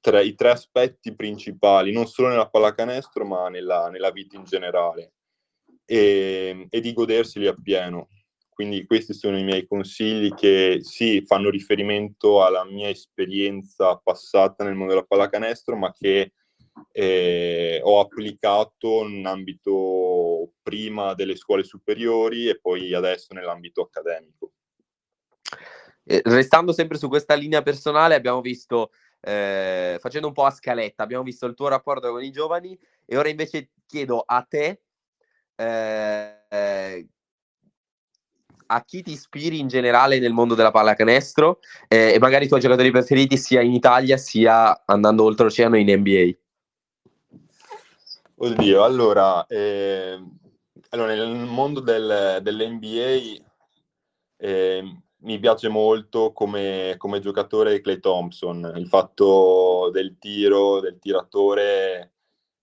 tre, 0.00 0.24
i 0.24 0.34
tre 0.34 0.50
aspetti 0.50 1.14
principali, 1.14 1.92
non 1.92 2.06
solo 2.06 2.28
nella 2.28 2.48
pallacanestro 2.48 3.24
ma 3.24 3.48
nella, 3.48 3.88
nella 3.88 4.10
vita 4.10 4.36
in 4.36 4.44
generale 4.44 5.12
e, 5.84 6.66
e 6.68 6.80
di 6.80 6.92
goderseli 6.92 7.46
appieno. 7.46 8.08
Quindi 8.48 8.84
questi 8.84 9.14
sono 9.14 9.38
i 9.38 9.42
miei 9.42 9.66
consigli 9.66 10.34
che 10.34 10.80
sì, 10.82 11.22
fanno 11.24 11.48
riferimento 11.48 12.44
alla 12.44 12.62
mia 12.64 12.90
esperienza 12.90 13.96
passata 13.96 14.64
nel 14.64 14.74
mondo 14.74 14.92
della 14.92 15.06
pallacanestro, 15.06 15.76
ma 15.76 15.92
che 15.92 16.32
eh, 16.92 17.80
ho 17.82 18.00
applicato 18.00 19.06
in 19.06 19.26
ambito 19.26 20.09
prima 20.62 21.14
delle 21.14 21.36
scuole 21.36 21.64
superiori 21.64 22.48
e 22.48 22.58
poi 22.58 22.94
adesso 22.94 23.34
nell'ambito 23.34 23.82
accademico. 23.82 24.52
Restando 26.04 26.72
sempre 26.72 26.98
su 26.98 27.08
questa 27.08 27.34
linea 27.34 27.62
personale, 27.62 28.14
abbiamo 28.14 28.40
visto, 28.40 28.90
eh, 29.20 29.96
facendo 30.00 30.26
un 30.28 30.32
po' 30.32 30.44
a 30.44 30.50
scaletta, 30.50 31.02
abbiamo 31.02 31.22
visto 31.22 31.46
il 31.46 31.54
tuo 31.54 31.68
rapporto 31.68 32.10
con 32.10 32.22
i 32.22 32.30
giovani 32.30 32.78
e 33.04 33.16
ora 33.16 33.28
invece 33.28 33.70
chiedo 33.86 34.22
a 34.26 34.42
te 34.42 34.82
eh, 35.56 37.08
a 38.72 38.84
chi 38.84 39.02
ti 39.02 39.12
ispiri 39.12 39.58
in 39.58 39.68
generale 39.68 40.18
nel 40.18 40.32
mondo 40.32 40.54
della 40.54 40.70
pallacanestro 40.70 41.58
eh, 41.88 42.14
e 42.14 42.18
magari 42.18 42.44
i 42.44 42.48
tuoi 42.48 42.60
giocatori 42.60 42.90
preferiti 42.90 43.36
sia 43.36 43.60
in 43.60 43.72
Italia 43.72 44.16
sia 44.16 44.84
andando 44.86 45.24
oltreoceano 45.24 45.76
in 45.76 45.90
NBA. 45.90 46.30
Oddio, 48.42 48.82
allora, 48.84 49.46
eh, 49.48 50.18
allora 50.90 51.14
nel 51.14 51.36
mondo 51.44 51.80
del, 51.80 52.38
dell'NBA 52.40 53.44
eh, 54.38 55.02
mi 55.18 55.38
piace 55.38 55.68
molto 55.68 56.32
come, 56.32 56.94
come, 56.96 57.20
giocatore 57.20 57.82
Clay 57.82 58.00
Thompson, 58.00 58.72
il 58.76 58.88
fatto 58.88 59.90
del 59.92 60.16
tiro, 60.18 60.80
del 60.80 60.98
tiratore 60.98 62.14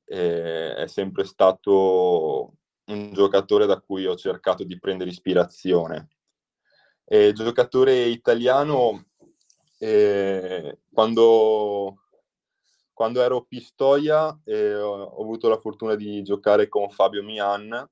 eh, 0.06 0.74
è 0.74 0.88
sempre 0.88 1.26
stato 1.26 2.54
un 2.86 3.14
giocatore 3.14 3.68
da 3.68 3.80
cui 3.80 4.08
ho 4.08 4.16
cercato 4.16 4.64
di 4.64 4.80
prendere 4.80 5.12
ispirazione. 5.12 6.08
E 7.06 7.34
giocatore 7.34 8.06
italiano, 8.06 9.10
eh, 9.78 10.80
quando 10.92 12.07
quando 12.98 13.22
ero 13.22 13.44
Pistoia 13.44 14.36
eh, 14.44 14.74
ho 14.74 15.22
avuto 15.22 15.48
la 15.50 15.60
fortuna 15.60 15.94
di 15.94 16.24
giocare 16.24 16.68
con 16.68 16.90
Fabio 16.90 17.22
Mian, 17.22 17.88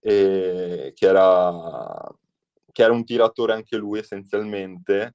eh, 0.00 0.92
che, 0.94 1.06
era, 1.06 2.14
che, 2.70 2.82
era, 2.82 2.92
un 2.92 3.06
tiratore 3.06 3.54
anche 3.54 3.78
lui 3.78 4.00
essenzialmente, 4.00 5.14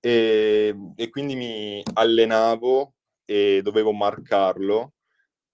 e, 0.00 0.74
e, 0.96 1.10
quindi 1.10 1.34
mi 1.34 1.82
allenavo 1.92 2.94
e 3.26 3.60
dovevo 3.62 3.92
marcarlo. 3.92 4.94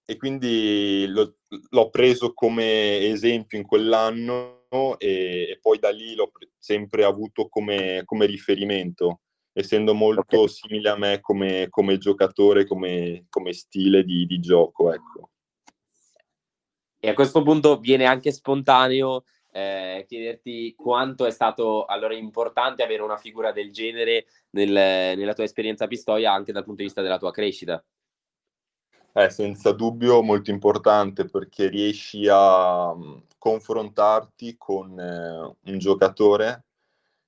E 0.04 0.16
quindi 0.16 1.06
lo, 1.08 1.38
l'ho 1.70 1.90
preso 1.90 2.32
come 2.32 3.08
esempio 3.08 3.58
in 3.58 3.66
quell'anno 3.66 4.66
e, 4.98 5.48
e 5.50 5.58
poi 5.60 5.80
da 5.80 5.90
lì 5.90 6.14
l'ho 6.14 6.30
sempre 6.56 7.02
avuto 7.02 7.48
come, 7.48 8.02
come 8.04 8.26
riferimento 8.26 9.22
essendo 9.58 9.94
molto 9.94 10.20
okay. 10.20 10.48
simile 10.48 10.90
a 10.90 10.98
me 10.98 11.20
come, 11.20 11.68
come 11.70 11.96
giocatore, 11.96 12.66
come, 12.66 13.24
come 13.30 13.54
stile 13.54 14.04
di, 14.04 14.26
di, 14.26 14.38
gioco. 14.38 14.92
Ecco. 14.92 15.30
E 17.00 17.08
a 17.08 17.14
questo 17.14 17.42
punto 17.42 17.78
viene 17.78 18.04
anche 18.04 18.32
spontaneo 18.32 19.24
eh, 19.50 20.04
chiederti 20.06 20.74
quanto 20.74 21.24
è 21.24 21.30
stato 21.30 21.86
allora 21.86 22.12
importante 22.12 22.82
avere 22.82 23.00
una 23.00 23.16
figura 23.16 23.50
del 23.50 23.72
genere 23.72 24.26
nel, 24.50 24.70
nella 24.70 25.32
tua 25.32 25.44
esperienza 25.44 25.84
a 25.84 25.88
Pistoia 25.88 26.32
anche 26.32 26.52
dal 26.52 26.64
punto 26.64 26.80
di 26.80 26.84
vista 26.84 27.00
della 27.00 27.18
tua 27.18 27.30
crescita. 27.30 27.82
È 29.10 29.28
senza 29.30 29.72
dubbio 29.72 30.20
molto 30.20 30.50
importante 30.50 31.24
perché 31.24 31.68
riesci 31.68 32.28
a 32.28 32.90
um, 32.90 33.24
confrontarti 33.38 34.56
con 34.58 35.00
eh, 35.00 35.70
un 35.70 35.78
giocatore 35.78 36.65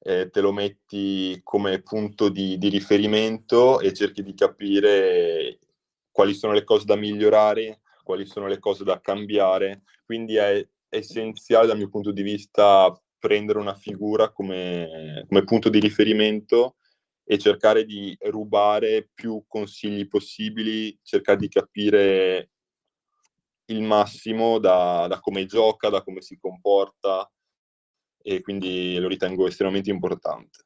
eh, 0.09 0.31
te 0.31 0.41
lo 0.41 0.53
metti 0.53 1.39
come 1.43 1.83
punto 1.83 2.31
di, 2.31 2.57
di, 2.57 2.71
riferimento 2.71 3.79
e 3.79 3.93
cerchi 3.93 4.23
di 4.23 4.33
capire 4.33 5.59
quali 6.11 6.33
sono 6.33 6.55
le 6.55 6.65
cose 6.65 6.87
da 6.87 6.97
migliorare, 6.97 7.83
quali 8.05 8.25
sono 8.25 8.47
le 8.47 8.59
cose 8.59 8.85
da 8.85 9.03
cambiare. 9.03 9.83
Quindi 10.07 10.37
è 10.37 10.67
essenziale 10.89 11.67
dal 11.67 11.77
mio 11.77 11.91
punto 11.91 12.11
di 12.11 12.23
vista 12.23 12.91
prendere 13.19 13.59
una 13.59 13.75
figura 13.75 14.33
come, 14.33 15.27
come 15.29 15.45
punto 15.45 15.69
di 15.69 15.79
riferimento 15.79 16.77
e 17.23 17.37
cercare 17.37 17.85
di 17.85 18.17
rubare 18.31 19.11
più 19.13 19.45
consigli 19.47 20.09
possibili, 20.09 20.99
cercare 21.03 21.37
di 21.37 21.49
capire 21.49 22.51
il 23.67 23.83
massimo 23.83 24.59
da, 24.59 25.07
da 25.07 25.21
come 25.21 25.45
gioca, 25.45 25.91
da 25.91 26.03
come 26.03 26.23
si 26.23 26.39
comporta, 26.39 27.31
e 28.23 28.41
quindi 28.41 28.99
lo 28.99 29.09
ritengo 29.09 29.47
estremamente 29.47 29.91
importante. 29.91 30.61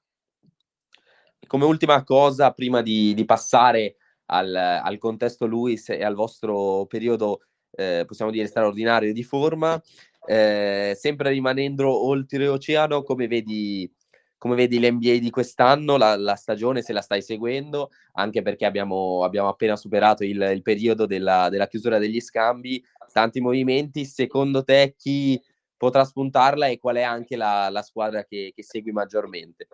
Come 1.47 1.65
ultima 1.65 2.03
cosa, 2.05 2.53
prima 2.53 2.83
di, 2.83 3.15
di 3.15 3.25
passare 3.25 3.97
al, 4.27 4.55
al, 4.55 4.99
contesto 4.99 5.47
Luis 5.47 5.91
e 5.91 6.03
al 6.03 6.15
vostro 6.15 6.87
periodo, 6.87 7.43
eh, 7.73 8.05
possiamo 8.07 8.31
dire, 8.31 8.47
straordinario 8.47 9.13
di 9.13 9.23
forma, 9.23 9.81
eh, 10.27 10.97
sempre 10.99 11.31
rimanendo 11.31 11.89
oltreoceano, 12.07 13.03
come 13.03 13.27
vedi, 13.27 13.93
come 14.39 14.55
vedi 14.55 14.79
l'NBA 14.81 15.19
di 15.19 15.31
quest'anno, 15.31 15.97
la, 15.97 16.17
la, 16.17 16.37
stagione, 16.37 16.83
se 16.83 16.93
la 16.93 17.01
stai 17.01 17.23
seguendo, 17.23 17.91
anche 18.15 18.43
perché 18.43 18.65
abbiamo, 18.65 19.25
abbiamo 19.25 19.49
appena 19.49 19.77
superato 19.77 20.25
il, 20.25 20.41
il 20.53 20.63
periodo 20.63 21.07
della, 21.07 21.49
della, 21.49 21.67
chiusura 21.67 21.99
degli 21.99 22.21
scambi, 22.21 22.83
tanti 23.13 23.41
movimenti, 23.41 24.05
secondo 24.05 24.65
te 24.65 24.95
chi 24.97 25.41
potrà 25.83 26.05
spuntarla 26.05 26.69
e 26.69 26.79
qual 26.79 26.95
è 26.95 27.03
anche 27.03 27.35
la, 27.35 27.69
la 27.69 27.83
squadra 27.83 28.25
che, 28.25 28.53
che 28.55 28.62
segui 28.62 28.93
maggiormente? 28.93 29.67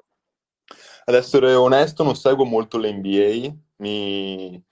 Ad 1.05 1.15
essere 1.15 1.53
onesto, 1.53 2.03
non 2.03 2.17
seguo 2.17 2.47
molto 2.47 2.79
l'NBA, 2.79 3.55
mi 3.77 4.65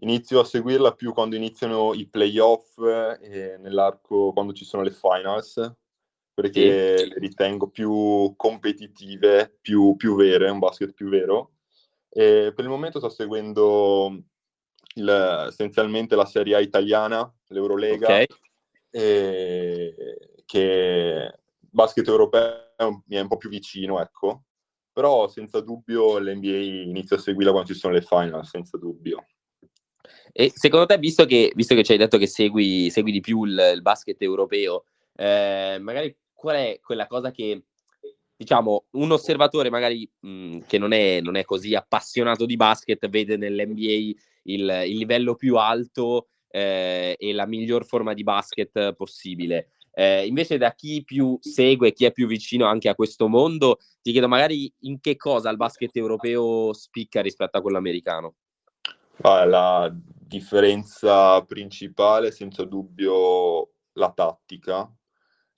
inizio 0.00 0.40
a 0.40 0.44
seguirla 0.44 0.96
più 0.96 1.12
quando 1.12 1.36
iniziano 1.36 1.94
i 1.94 2.08
playoff 2.08 2.76
eh, 3.22 3.56
nell'arco, 3.60 4.32
quando 4.32 4.52
ci 4.52 4.64
sono 4.64 4.82
le 4.82 4.90
finals, 4.90 5.72
perché 6.34 6.98
sì. 6.98 7.08
le 7.08 7.18
ritengo 7.20 7.68
più 7.68 8.34
competitive, 8.36 9.56
più, 9.60 9.94
più, 9.94 10.16
vere, 10.16 10.50
un 10.50 10.58
basket 10.58 10.92
più 10.92 11.08
vero. 11.08 11.52
E 12.08 12.52
per 12.52 12.64
il 12.64 12.70
momento 12.70 12.98
sto 12.98 13.10
seguendo 13.10 14.24
il, 14.96 15.46
essenzialmente 15.46 16.16
la 16.16 16.26
Serie 16.26 16.56
A 16.56 16.60
italiana, 16.60 17.32
l'Eurolega, 17.46 18.06
okay. 18.06 18.26
Che 20.44 21.40
basket 21.58 22.06
europeo 22.06 23.02
mi 23.06 23.16
è 23.16 23.20
un 23.20 23.28
po' 23.28 23.36
più 23.36 23.48
vicino, 23.48 24.00
ecco. 24.00 24.44
Però 24.92 25.26
senza 25.28 25.60
dubbio 25.60 26.18
l'NBA 26.18 26.56
inizia 26.88 27.16
a 27.16 27.20
seguirla 27.20 27.50
quando 27.50 27.72
ci 27.72 27.78
sono 27.78 27.94
le 27.94 28.02
finals, 28.02 28.50
senza 28.50 28.78
dubbio. 28.78 29.26
E 30.32 30.52
secondo 30.54 30.86
te, 30.86 30.98
visto 30.98 31.24
che, 31.24 31.52
visto 31.54 31.74
che 31.74 31.82
ci 31.82 31.92
hai 31.92 31.98
detto 31.98 32.18
che 32.18 32.26
segui, 32.26 32.90
segui 32.90 33.12
di 33.12 33.20
più 33.20 33.44
il, 33.44 33.72
il 33.74 33.82
basket 33.82 34.20
europeo, 34.22 34.84
eh, 35.16 35.78
magari 35.80 36.16
qual 36.32 36.56
è 36.56 36.80
quella 36.80 37.06
cosa 37.06 37.30
che, 37.30 37.64
diciamo, 38.36 38.86
un 38.92 39.12
osservatore 39.12 39.70
magari 39.70 40.08
mh, 40.20 40.58
che 40.66 40.78
non 40.78 40.92
è, 40.92 41.20
non 41.20 41.36
è, 41.36 41.44
così 41.44 41.74
appassionato 41.74 42.46
di 42.46 42.56
basket 42.56 43.08
vede 43.08 43.36
nell'NBA 43.36 44.18
il, 44.42 44.82
il 44.86 44.96
livello 44.96 45.34
più 45.34 45.56
alto 45.56 46.28
eh, 46.48 47.16
e 47.18 47.32
la 47.32 47.46
miglior 47.46 47.84
forma 47.84 48.12
di 48.12 48.22
basket 48.22 48.92
possibile. 48.94 49.70
Eh, 49.96 50.26
invece 50.26 50.58
da 50.58 50.74
chi 50.74 51.04
più 51.04 51.38
segue, 51.40 51.92
chi 51.92 52.04
è 52.04 52.12
più 52.12 52.26
vicino 52.26 52.66
anche 52.66 52.88
a 52.88 52.96
questo 52.96 53.28
mondo, 53.28 53.78
ti 54.02 54.10
chiedo 54.10 54.26
magari 54.26 54.72
in 54.80 55.00
che 55.00 55.16
cosa 55.16 55.50
il 55.50 55.56
basket 55.56 55.94
europeo 55.96 56.72
spicca 56.72 57.22
rispetto 57.22 57.58
a 57.58 57.60
quello 57.60 57.78
americano. 57.78 58.34
Ah, 59.22 59.44
la 59.44 59.94
differenza 59.94 61.40
principale, 61.42 62.32
senza 62.32 62.64
dubbio, 62.64 63.70
la 63.92 64.10
tattica. 64.10 64.92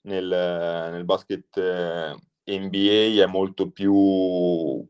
Nel, 0.01 0.27
nel 0.27 1.03
basket 1.03 1.57
eh, 1.57 2.15
NBA 2.45 3.23
è 3.23 3.25
molto 3.25 3.71
più 3.71 4.87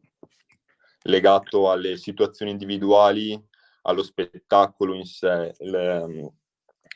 legato 1.04 1.72
alle 1.72 1.98
situazioni 1.98 2.52
individuali, 2.52 3.42
allo 3.84 4.04
spettacolo 4.04 4.94
in 4.94 5.06
sé. 5.06 5.56
Le, 5.60 6.34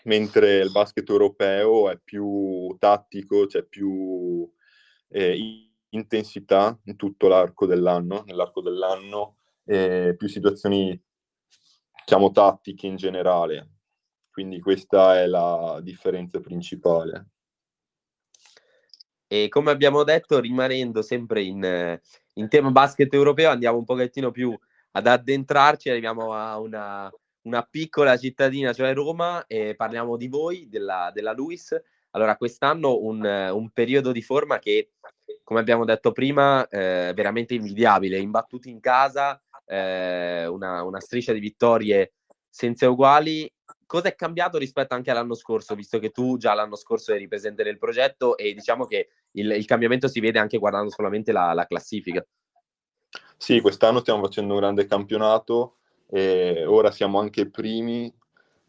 mentre 0.04 0.60
il 0.60 0.72
basket 0.72 1.08
europeo 1.10 1.90
è 1.90 1.98
più 1.98 2.76
tattico, 2.80 3.46
c'è 3.46 3.64
più 3.64 4.50
eh, 5.10 5.70
intensità 5.90 6.78
in 6.86 6.96
tutto 6.96 7.28
l'arco 7.28 7.66
dell'anno, 7.66 8.24
nell'arco 8.26 8.62
dell'anno, 8.62 9.38
eh, 9.66 10.16
più 10.18 10.28
situazioni, 10.28 11.00
diciamo, 12.06 12.32
tattiche 12.32 12.88
in 12.88 12.96
generale. 12.96 13.70
Quindi 14.32 14.60
questa 14.60 15.20
è 15.20 15.28
la 15.28 15.80
differenza 15.84 16.40
principale. 16.40 17.28
E 19.28 19.48
come 19.50 19.72
abbiamo 19.72 20.04
detto, 20.04 20.40
rimanendo 20.40 21.02
sempre 21.02 21.42
in, 21.42 22.00
in 22.34 22.50
tema 22.50 22.72
basket 22.72 23.14
europeo, 23.14 23.50
andiamo 23.50 23.78
un 23.78 23.86
pochettino 23.86 24.32
più 24.32 24.58
ad 24.92 25.08
addentrarci, 25.08 25.90
arriviamo 25.90 26.34
a 26.34 26.60
una, 26.60 27.10
una 27.44 27.64
piccola 27.64 28.18
cittadina, 28.18 28.74
cioè 28.74 28.94
Roma, 28.94 29.46
e 29.48 29.76
parliamo 29.76 30.18
di 30.18 30.28
voi, 30.28 30.68
della, 30.70 31.12
della 31.14 31.34
Luis. 31.34 31.80
Allora, 32.12 32.36
quest'anno 32.36 33.00
un, 33.02 33.24
un, 33.24 33.70
periodo 33.70 34.12
di 34.12 34.22
forma 34.22 34.60
che, 34.60 34.92
come 35.44 35.60
abbiamo 35.60 35.86
detto 35.86 36.12
prima, 36.12 36.68
eh, 36.68 37.14
veramente 37.16 37.54
invidiabile, 37.54 38.20
imbattuti 38.20 38.70
in 38.70 38.80
casa, 38.80 39.42
eh, 39.66 40.46
una, 40.46 40.84
una 40.84 41.00
striscia 41.00 41.34
di 41.34 41.40
vittorie 41.40 42.14
senza 42.50 42.90
uguali. 42.90 43.52
Cosa 43.86 44.10
è 44.10 44.16
cambiato 44.16 44.58
rispetto 44.58 44.94
anche 44.94 45.10
all'anno 45.10 45.36
scorso, 45.36 45.76
visto 45.76 46.00
che 46.00 46.12
tu 46.12 46.38
già 46.38 46.54
l'anno 46.54 46.76
scorso 46.76 47.14
eri 47.14 47.28
presente 47.28 47.64
nel 47.64 47.78
progetto 47.78 48.38
e 48.38 48.54
diciamo 48.54 48.86
che 48.86 49.10
il, 49.32 49.52
il 49.52 49.66
cambiamento 49.66 50.08
si 50.08 50.20
vede 50.20 50.40
anche 50.40 50.58
guardando 50.58 50.90
solamente 50.90 51.32
la, 51.32 51.54
la 51.54 51.66
classifica? 51.66 52.26
Sì, 53.38 53.60
quest'anno 53.60 54.00
stiamo 54.00 54.24
facendo 54.24 54.54
un 54.54 54.60
grande 54.60 54.86
campionato 54.86 55.76
e 56.14 56.66
ora 56.66 56.92
siamo 56.92 57.20
anche 57.20 57.50
primi 57.50 58.14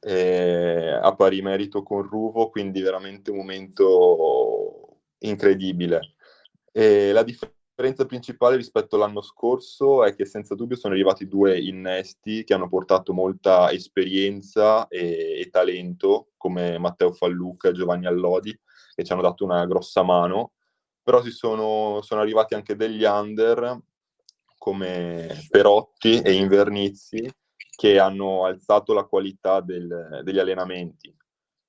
eh, 0.00 0.98
a 1.00 1.12
pari 1.14 1.42
merito 1.42 1.82
con 1.82 2.02
Ruvo, 2.02 2.50
quindi 2.50 2.80
veramente 2.80 3.32
un 3.32 3.38
momento 3.38 4.98
incredibile. 5.18 6.14
E 6.70 7.10
la 7.12 7.24
differenza 7.24 8.06
principale 8.06 8.56
rispetto 8.56 8.94
all'anno 8.94 9.20
scorso 9.20 10.04
è 10.04 10.14
che 10.14 10.24
senza 10.24 10.54
dubbio 10.54 10.76
sono 10.76 10.94
arrivati 10.94 11.26
due 11.26 11.60
innesti 11.60 12.44
che 12.44 12.54
hanno 12.54 12.68
portato 12.68 13.12
molta 13.12 13.72
esperienza 13.72 14.86
e, 14.86 15.40
e 15.40 15.48
talento, 15.50 16.28
come 16.36 16.78
Matteo 16.78 17.12
Fallucca 17.12 17.68
e 17.70 17.72
Giovanni 17.72 18.06
Allodi, 18.06 18.56
che 18.94 19.02
ci 19.02 19.12
hanno 19.12 19.22
dato 19.22 19.44
una 19.44 19.66
grossa 19.66 20.02
mano, 20.02 20.52
però 21.02 21.20
sono, 21.24 22.00
sono 22.02 22.20
arrivati 22.20 22.54
anche 22.54 22.76
degli 22.76 23.02
under 23.02 23.80
come 24.62 25.26
Perotti 25.50 26.20
e 26.20 26.34
Invernizzi 26.34 27.28
che 27.74 27.98
hanno 27.98 28.44
alzato 28.44 28.92
la 28.92 29.02
qualità 29.02 29.60
del, 29.60 30.20
degli 30.22 30.38
allenamenti 30.38 31.12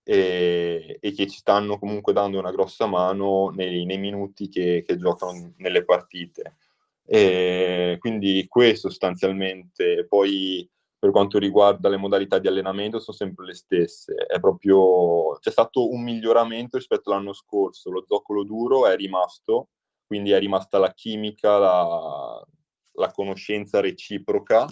e, 0.03 0.99
e, 1.01 1.11
che 1.11 1.25
ci 1.25 1.39
stanno 1.39 1.79
comunque 1.79 2.13
dando 2.13 2.37
una 2.37 2.51
grossa 2.51 2.85
mano 2.85 3.49
nei, 3.49 3.85
nei 3.85 3.97
minuti 3.97 4.47
che, 4.47 4.83
che, 4.85 4.95
giocano 4.97 5.53
nelle 5.57 5.83
partite. 5.83 6.57
E 7.03 7.97
quindi 7.99 8.45
questo 8.47 8.89
sostanzialmente, 8.89 10.05
poi 10.07 10.69
per 10.99 11.09
quanto 11.09 11.39
riguarda 11.39 11.89
le 11.89 11.97
modalità 11.97 12.37
di 12.37 12.47
allenamento 12.47 12.99
sono 12.99 13.17
sempre 13.17 13.47
le 13.47 13.55
stesse, 13.55 14.13
è 14.13 14.39
proprio, 14.39 15.39
c'è 15.39 15.49
stato 15.49 15.89
un 15.89 16.03
miglioramento 16.03 16.77
rispetto 16.77 17.11
all'anno 17.11 17.33
scorso, 17.33 17.89
lo 17.89 18.05
zoccolo 18.07 18.43
duro 18.43 18.85
è 18.85 18.95
rimasto, 18.95 19.69
quindi 20.05 20.29
è 20.29 20.37
rimasta 20.37 20.77
la 20.77 20.93
chimica, 20.93 21.57
la, 21.57 22.47
la 22.93 23.11
conoscenza 23.11 23.79
reciproca 23.79 24.67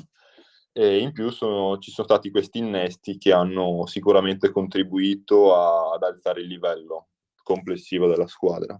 e 0.73 0.99
in 0.99 1.11
più 1.11 1.29
sono, 1.31 1.77
ci 1.79 1.91
sono 1.91 2.07
stati 2.07 2.31
questi 2.31 2.59
innesti 2.59 3.17
che 3.17 3.33
hanno 3.33 3.85
sicuramente 3.87 4.51
contribuito 4.51 5.55
a, 5.55 5.93
ad 5.93 6.03
alzare 6.03 6.41
il 6.41 6.47
livello 6.47 7.09
complessivo 7.43 8.07
della 8.07 8.27
squadra. 8.27 8.79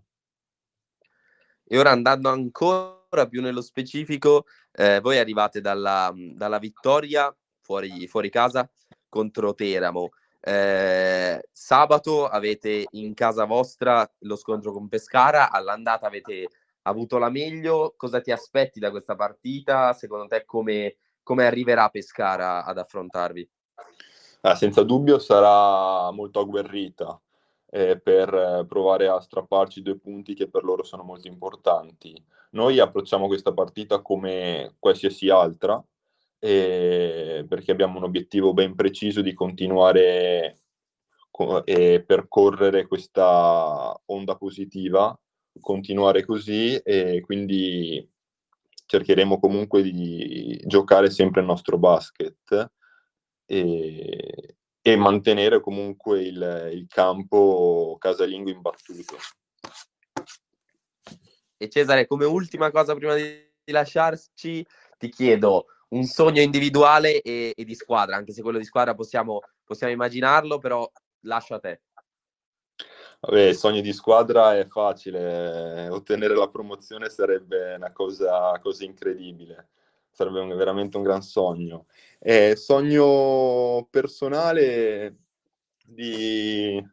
E 1.63 1.79
ora 1.79 1.91
andando 1.91 2.29
ancora 2.29 3.27
più 3.27 3.41
nello 3.41 3.61
specifico, 3.61 4.45
eh, 4.71 4.99
voi 5.01 5.17
arrivate 5.17 5.61
dalla, 5.61 6.13
dalla 6.15 6.59
vittoria 6.59 7.33
fuori, 7.61 8.07
fuori, 8.07 8.29
casa 8.29 8.69
contro 9.07 9.53
Teramo. 9.53 10.09
Eh, 10.43 11.47
sabato 11.51 12.27
avete 12.27 12.87
in 12.91 13.13
casa 13.13 13.45
vostra 13.45 14.09
lo 14.19 14.35
scontro 14.35 14.71
con 14.71 14.87
Pescara, 14.87 15.51
all'andata 15.51 16.07
avete 16.07 16.47
avuto 16.83 17.17
la 17.17 17.29
meglio, 17.29 17.93
cosa 17.95 18.21
ti 18.21 18.31
aspetti 18.31 18.79
da 18.79 18.89
questa 18.89 19.15
partita? 19.15 19.93
Secondo 19.93 20.27
te 20.27 20.45
come, 20.45 20.97
come 21.23 21.45
arriverà 21.45 21.89
Pescara 21.89 22.63
ad 22.63 22.77
affrontarvi? 22.77 23.49
Ah, 24.41 24.55
senza 24.55 24.83
dubbio 24.83 25.19
sarà 25.19 26.09
molto 26.11 26.39
agguerrita 26.39 27.19
eh, 27.69 27.99
per 27.99 28.65
provare 28.67 29.07
a 29.07 29.19
strapparci 29.19 29.81
due 29.81 29.97
punti 29.97 30.33
che 30.33 30.49
per 30.49 30.63
loro 30.63 30.83
sono 30.83 31.03
molto 31.03 31.27
importanti. 31.27 32.13
Noi 32.51 32.79
approcciamo 32.79 33.27
questa 33.27 33.53
partita 33.53 34.01
come 34.01 34.75
qualsiasi 34.79 35.29
altra 35.29 35.81
eh, 36.43 37.45
perché 37.47 37.71
abbiamo 37.71 37.97
un 37.97 38.03
obiettivo 38.03 38.53
ben 38.53 38.73
preciso 38.73 39.21
di 39.21 39.33
continuare 39.33 40.57
e 41.63 42.03
percorrere 42.05 42.87
questa 42.87 43.99
onda 44.05 44.35
positiva 44.35 45.17
continuare 45.59 46.25
così 46.25 46.75
e 46.77 47.21
quindi 47.21 48.07
cercheremo 48.85 49.39
comunque 49.39 49.81
di 49.81 50.61
giocare 50.65 51.09
sempre 51.09 51.41
il 51.41 51.47
nostro 51.47 51.77
basket 51.77 52.71
e, 53.45 54.55
e 54.81 54.95
mantenere 54.95 55.61
comunque 55.61 56.23
il, 56.23 56.69
il 56.73 56.87
campo 56.87 57.95
casalingo 57.99 58.49
imbattuto. 58.49 59.15
E 61.57 61.69
Cesare, 61.69 62.07
come 62.07 62.25
ultima 62.25 62.71
cosa 62.71 62.95
prima 62.95 63.15
di, 63.15 63.49
lasciarci, 63.65 64.65
ti 64.97 65.09
chiedo 65.09 65.67
un 65.89 66.03
sogno 66.03 66.41
individuale 66.41 67.21
e, 67.21 67.53
e, 67.55 67.63
di 67.63 67.75
squadra, 67.75 68.15
anche 68.15 68.33
se 68.33 68.41
quello 68.41 68.57
di 68.57 68.65
squadra 68.65 68.95
possiamo, 68.95 69.41
possiamo 69.63 69.93
immaginarlo, 69.93 70.57
però 70.57 70.89
lascio 71.21 71.55
a 71.55 71.59
te. 71.59 71.81
Vabbè, 73.23 73.49
il 73.49 73.55
sogno 73.55 73.81
di 73.81 73.93
squadra 73.93 74.57
è 74.57 74.65
facile, 74.65 75.87
ottenere 75.89 76.35
la 76.35 76.49
promozione 76.49 77.07
sarebbe 77.07 77.75
una 77.75 77.91
cosa, 77.91 78.57
cosa 78.59 78.83
incredibile, 78.83 79.69
sarebbe 80.09 80.39
un, 80.39 80.55
veramente 80.55 80.97
un 80.97 81.03
gran 81.03 81.21
sogno. 81.21 81.85
E 82.17 82.55
sogno 82.55 83.87
personale 83.91 85.17
di, 85.85 86.83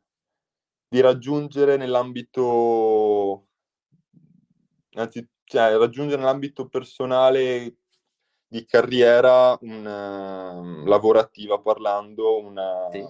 di 0.86 1.00
raggiungere 1.00 1.78
nell'ambito, 1.78 3.46
anzi, 4.96 5.26
cioè, 5.44 5.78
raggiungere 5.78 6.20
nell'ambito 6.20 6.68
personale 6.68 7.76
di 8.46 8.66
carriera 8.66 9.56
un, 9.62 9.86
uh, 9.86 10.86
lavorativa 10.86 11.58
parlando, 11.58 12.38
una, 12.38 12.88
sì. 12.90 13.02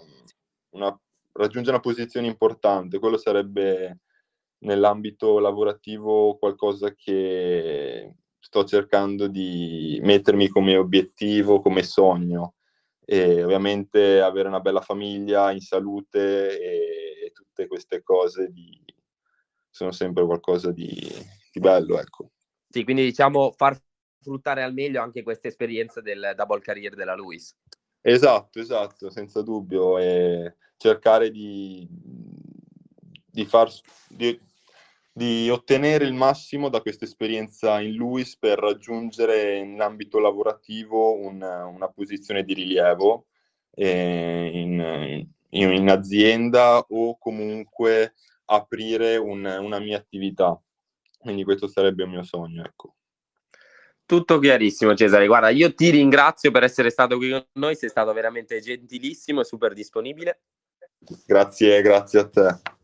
una 0.70 0.96
raggiungere 1.38 1.76
una 1.76 1.80
posizione 1.80 2.26
importante, 2.26 2.98
quello 2.98 3.16
sarebbe 3.16 4.00
nell'ambito 4.60 5.38
lavorativo 5.38 6.36
qualcosa 6.36 6.92
che 6.94 8.12
sto 8.38 8.64
cercando 8.64 9.28
di 9.28 10.00
mettermi 10.02 10.48
come 10.48 10.76
obiettivo, 10.76 11.60
come 11.60 11.82
sogno. 11.82 12.54
E 13.04 13.42
ovviamente 13.42 14.20
avere 14.20 14.48
una 14.48 14.60
bella 14.60 14.82
famiglia 14.82 15.50
in 15.50 15.60
salute 15.60 16.58
e, 16.60 17.26
e 17.26 17.30
tutte 17.32 17.66
queste 17.66 18.02
cose 18.02 18.50
di, 18.50 18.84
sono 19.70 19.92
sempre 19.92 20.26
qualcosa 20.26 20.72
di, 20.72 20.90
di 21.50 21.60
bello, 21.60 21.98
ecco. 21.98 22.32
Sì, 22.68 22.84
quindi 22.84 23.04
diciamo 23.04 23.52
far 23.52 23.80
sfruttare 24.20 24.62
al 24.62 24.74
meglio 24.74 25.00
anche 25.00 25.22
questa 25.22 25.48
esperienza 25.48 26.02
del 26.02 26.34
double 26.36 26.60
career 26.60 26.94
della 26.94 27.14
Luis. 27.14 27.56
Esatto, 28.02 28.60
esatto, 28.60 29.08
senza 29.08 29.40
dubbio. 29.40 29.98
E 29.98 30.56
cercare 30.78 31.30
di, 31.30 31.86
di, 33.26 33.44
far, 33.44 33.70
di, 34.08 34.40
di 35.12 35.50
ottenere 35.50 36.04
il 36.04 36.14
massimo 36.14 36.70
da 36.70 36.80
questa 36.80 37.04
esperienza 37.04 37.80
in 37.80 37.94
Luis 37.94 38.38
per 38.38 38.58
raggiungere 38.58 39.58
in 39.58 39.80
ambito 39.80 40.18
lavorativo 40.18 41.16
un, 41.18 41.42
una 41.42 41.88
posizione 41.88 42.44
di 42.44 42.54
rilievo 42.54 43.26
eh, 43.74 44.50
in, 44.54 45.26
in, 45.50 45.72
in, 45.72 45.90
azienda 45.90 46.78
o 46.78 47.18
comunque 47.18 48.14
aprire 48.46 49.16
un, 49.16 49.44
una 49.44 49.78
mia 49.78 49.98
attività. 49.98 50.58
Quindi 51.18 51.44
questo 51.44 51.66
sarebbe 51.66 52.04
il 52.04 52.10
mio 52.10 52.22
sogno, 52.22 52.64
ecco. 52.64 52.94
Tutto 54.06 54.38
chiarissimo 54.38 54.94
Cesare, 54.94 55.26
guarda 55.26 55.50
io 55.50 55.74
ti 55.74 55.90
ringrazio 55.90 56.50
per 56.50 56.62
essere 56.62 56.88
stato 56.88 57.18
qui 57.18 57.28
con 57.30 57.44
noi, 57.54 57.76
sei 57.76 57.90
stato 57.90 58.10
veramente 58.14 58.58
gentilissimo 58.58 59.42
e 59.42 59.44
super 59.44 59.74
disponibile. 59.74 60.40
Grazie, 61.26 61.82
grazie 61.82 62.20
a 62.20 62.28
te. 62.28 62.76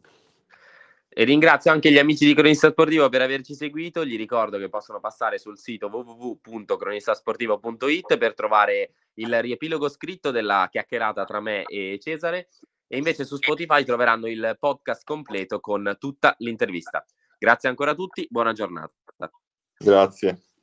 E 1.16 1.22
ringrazio 1.22 1.70
anche 1.70 1.92
gli 1.92 1.98
amici 1.98 2.26
di 2.26 2.34
Cronista 2.34 2.70
Sportivo 2.70 3.08
per 3.08 3.22
averci 3.22 3.54
seguito. 3.54 4.04
Gli 4.04 4.16
ricordo 4.16 4.58
che 4.58 4.68
possono 4.68 4.98
passare 4.98 5.38
sul 5.38 5.56
sito 5.58 5.86
www.cronistasportivo.it 5.86 8.18
per 8.18 8.34
trovare 8.34 8.94
il 9.14 9.40
riepilogo 9.40 9.88
scritto 9.88 10.32
della 10.32 10.66
chiacchierata 10.68 11.24
tra 11.24 11.38
me 11.40 11.62
e 11.64 12.00
Cesare. 12.02 12.48
E 12.88 12.96
invece 12.96 13.24
su 13.24 13.36
Spotify 13.36 13.84
troveranno 13.84 14.26
il 14.26 14.56
podcast 14.58 15.04
completo 15.04 15.60
con 15.60 15.96
tutta 16.00 16.34
l'intervista. 16.38 17.06
Grazie 17.38 17.68
ancora 17.68 17.92
a 17.92 17.94
tutti, 17.94 18.26
buona 18.28 18.52
giornata. 18.52 18.92
Grazie. 19.78 20.53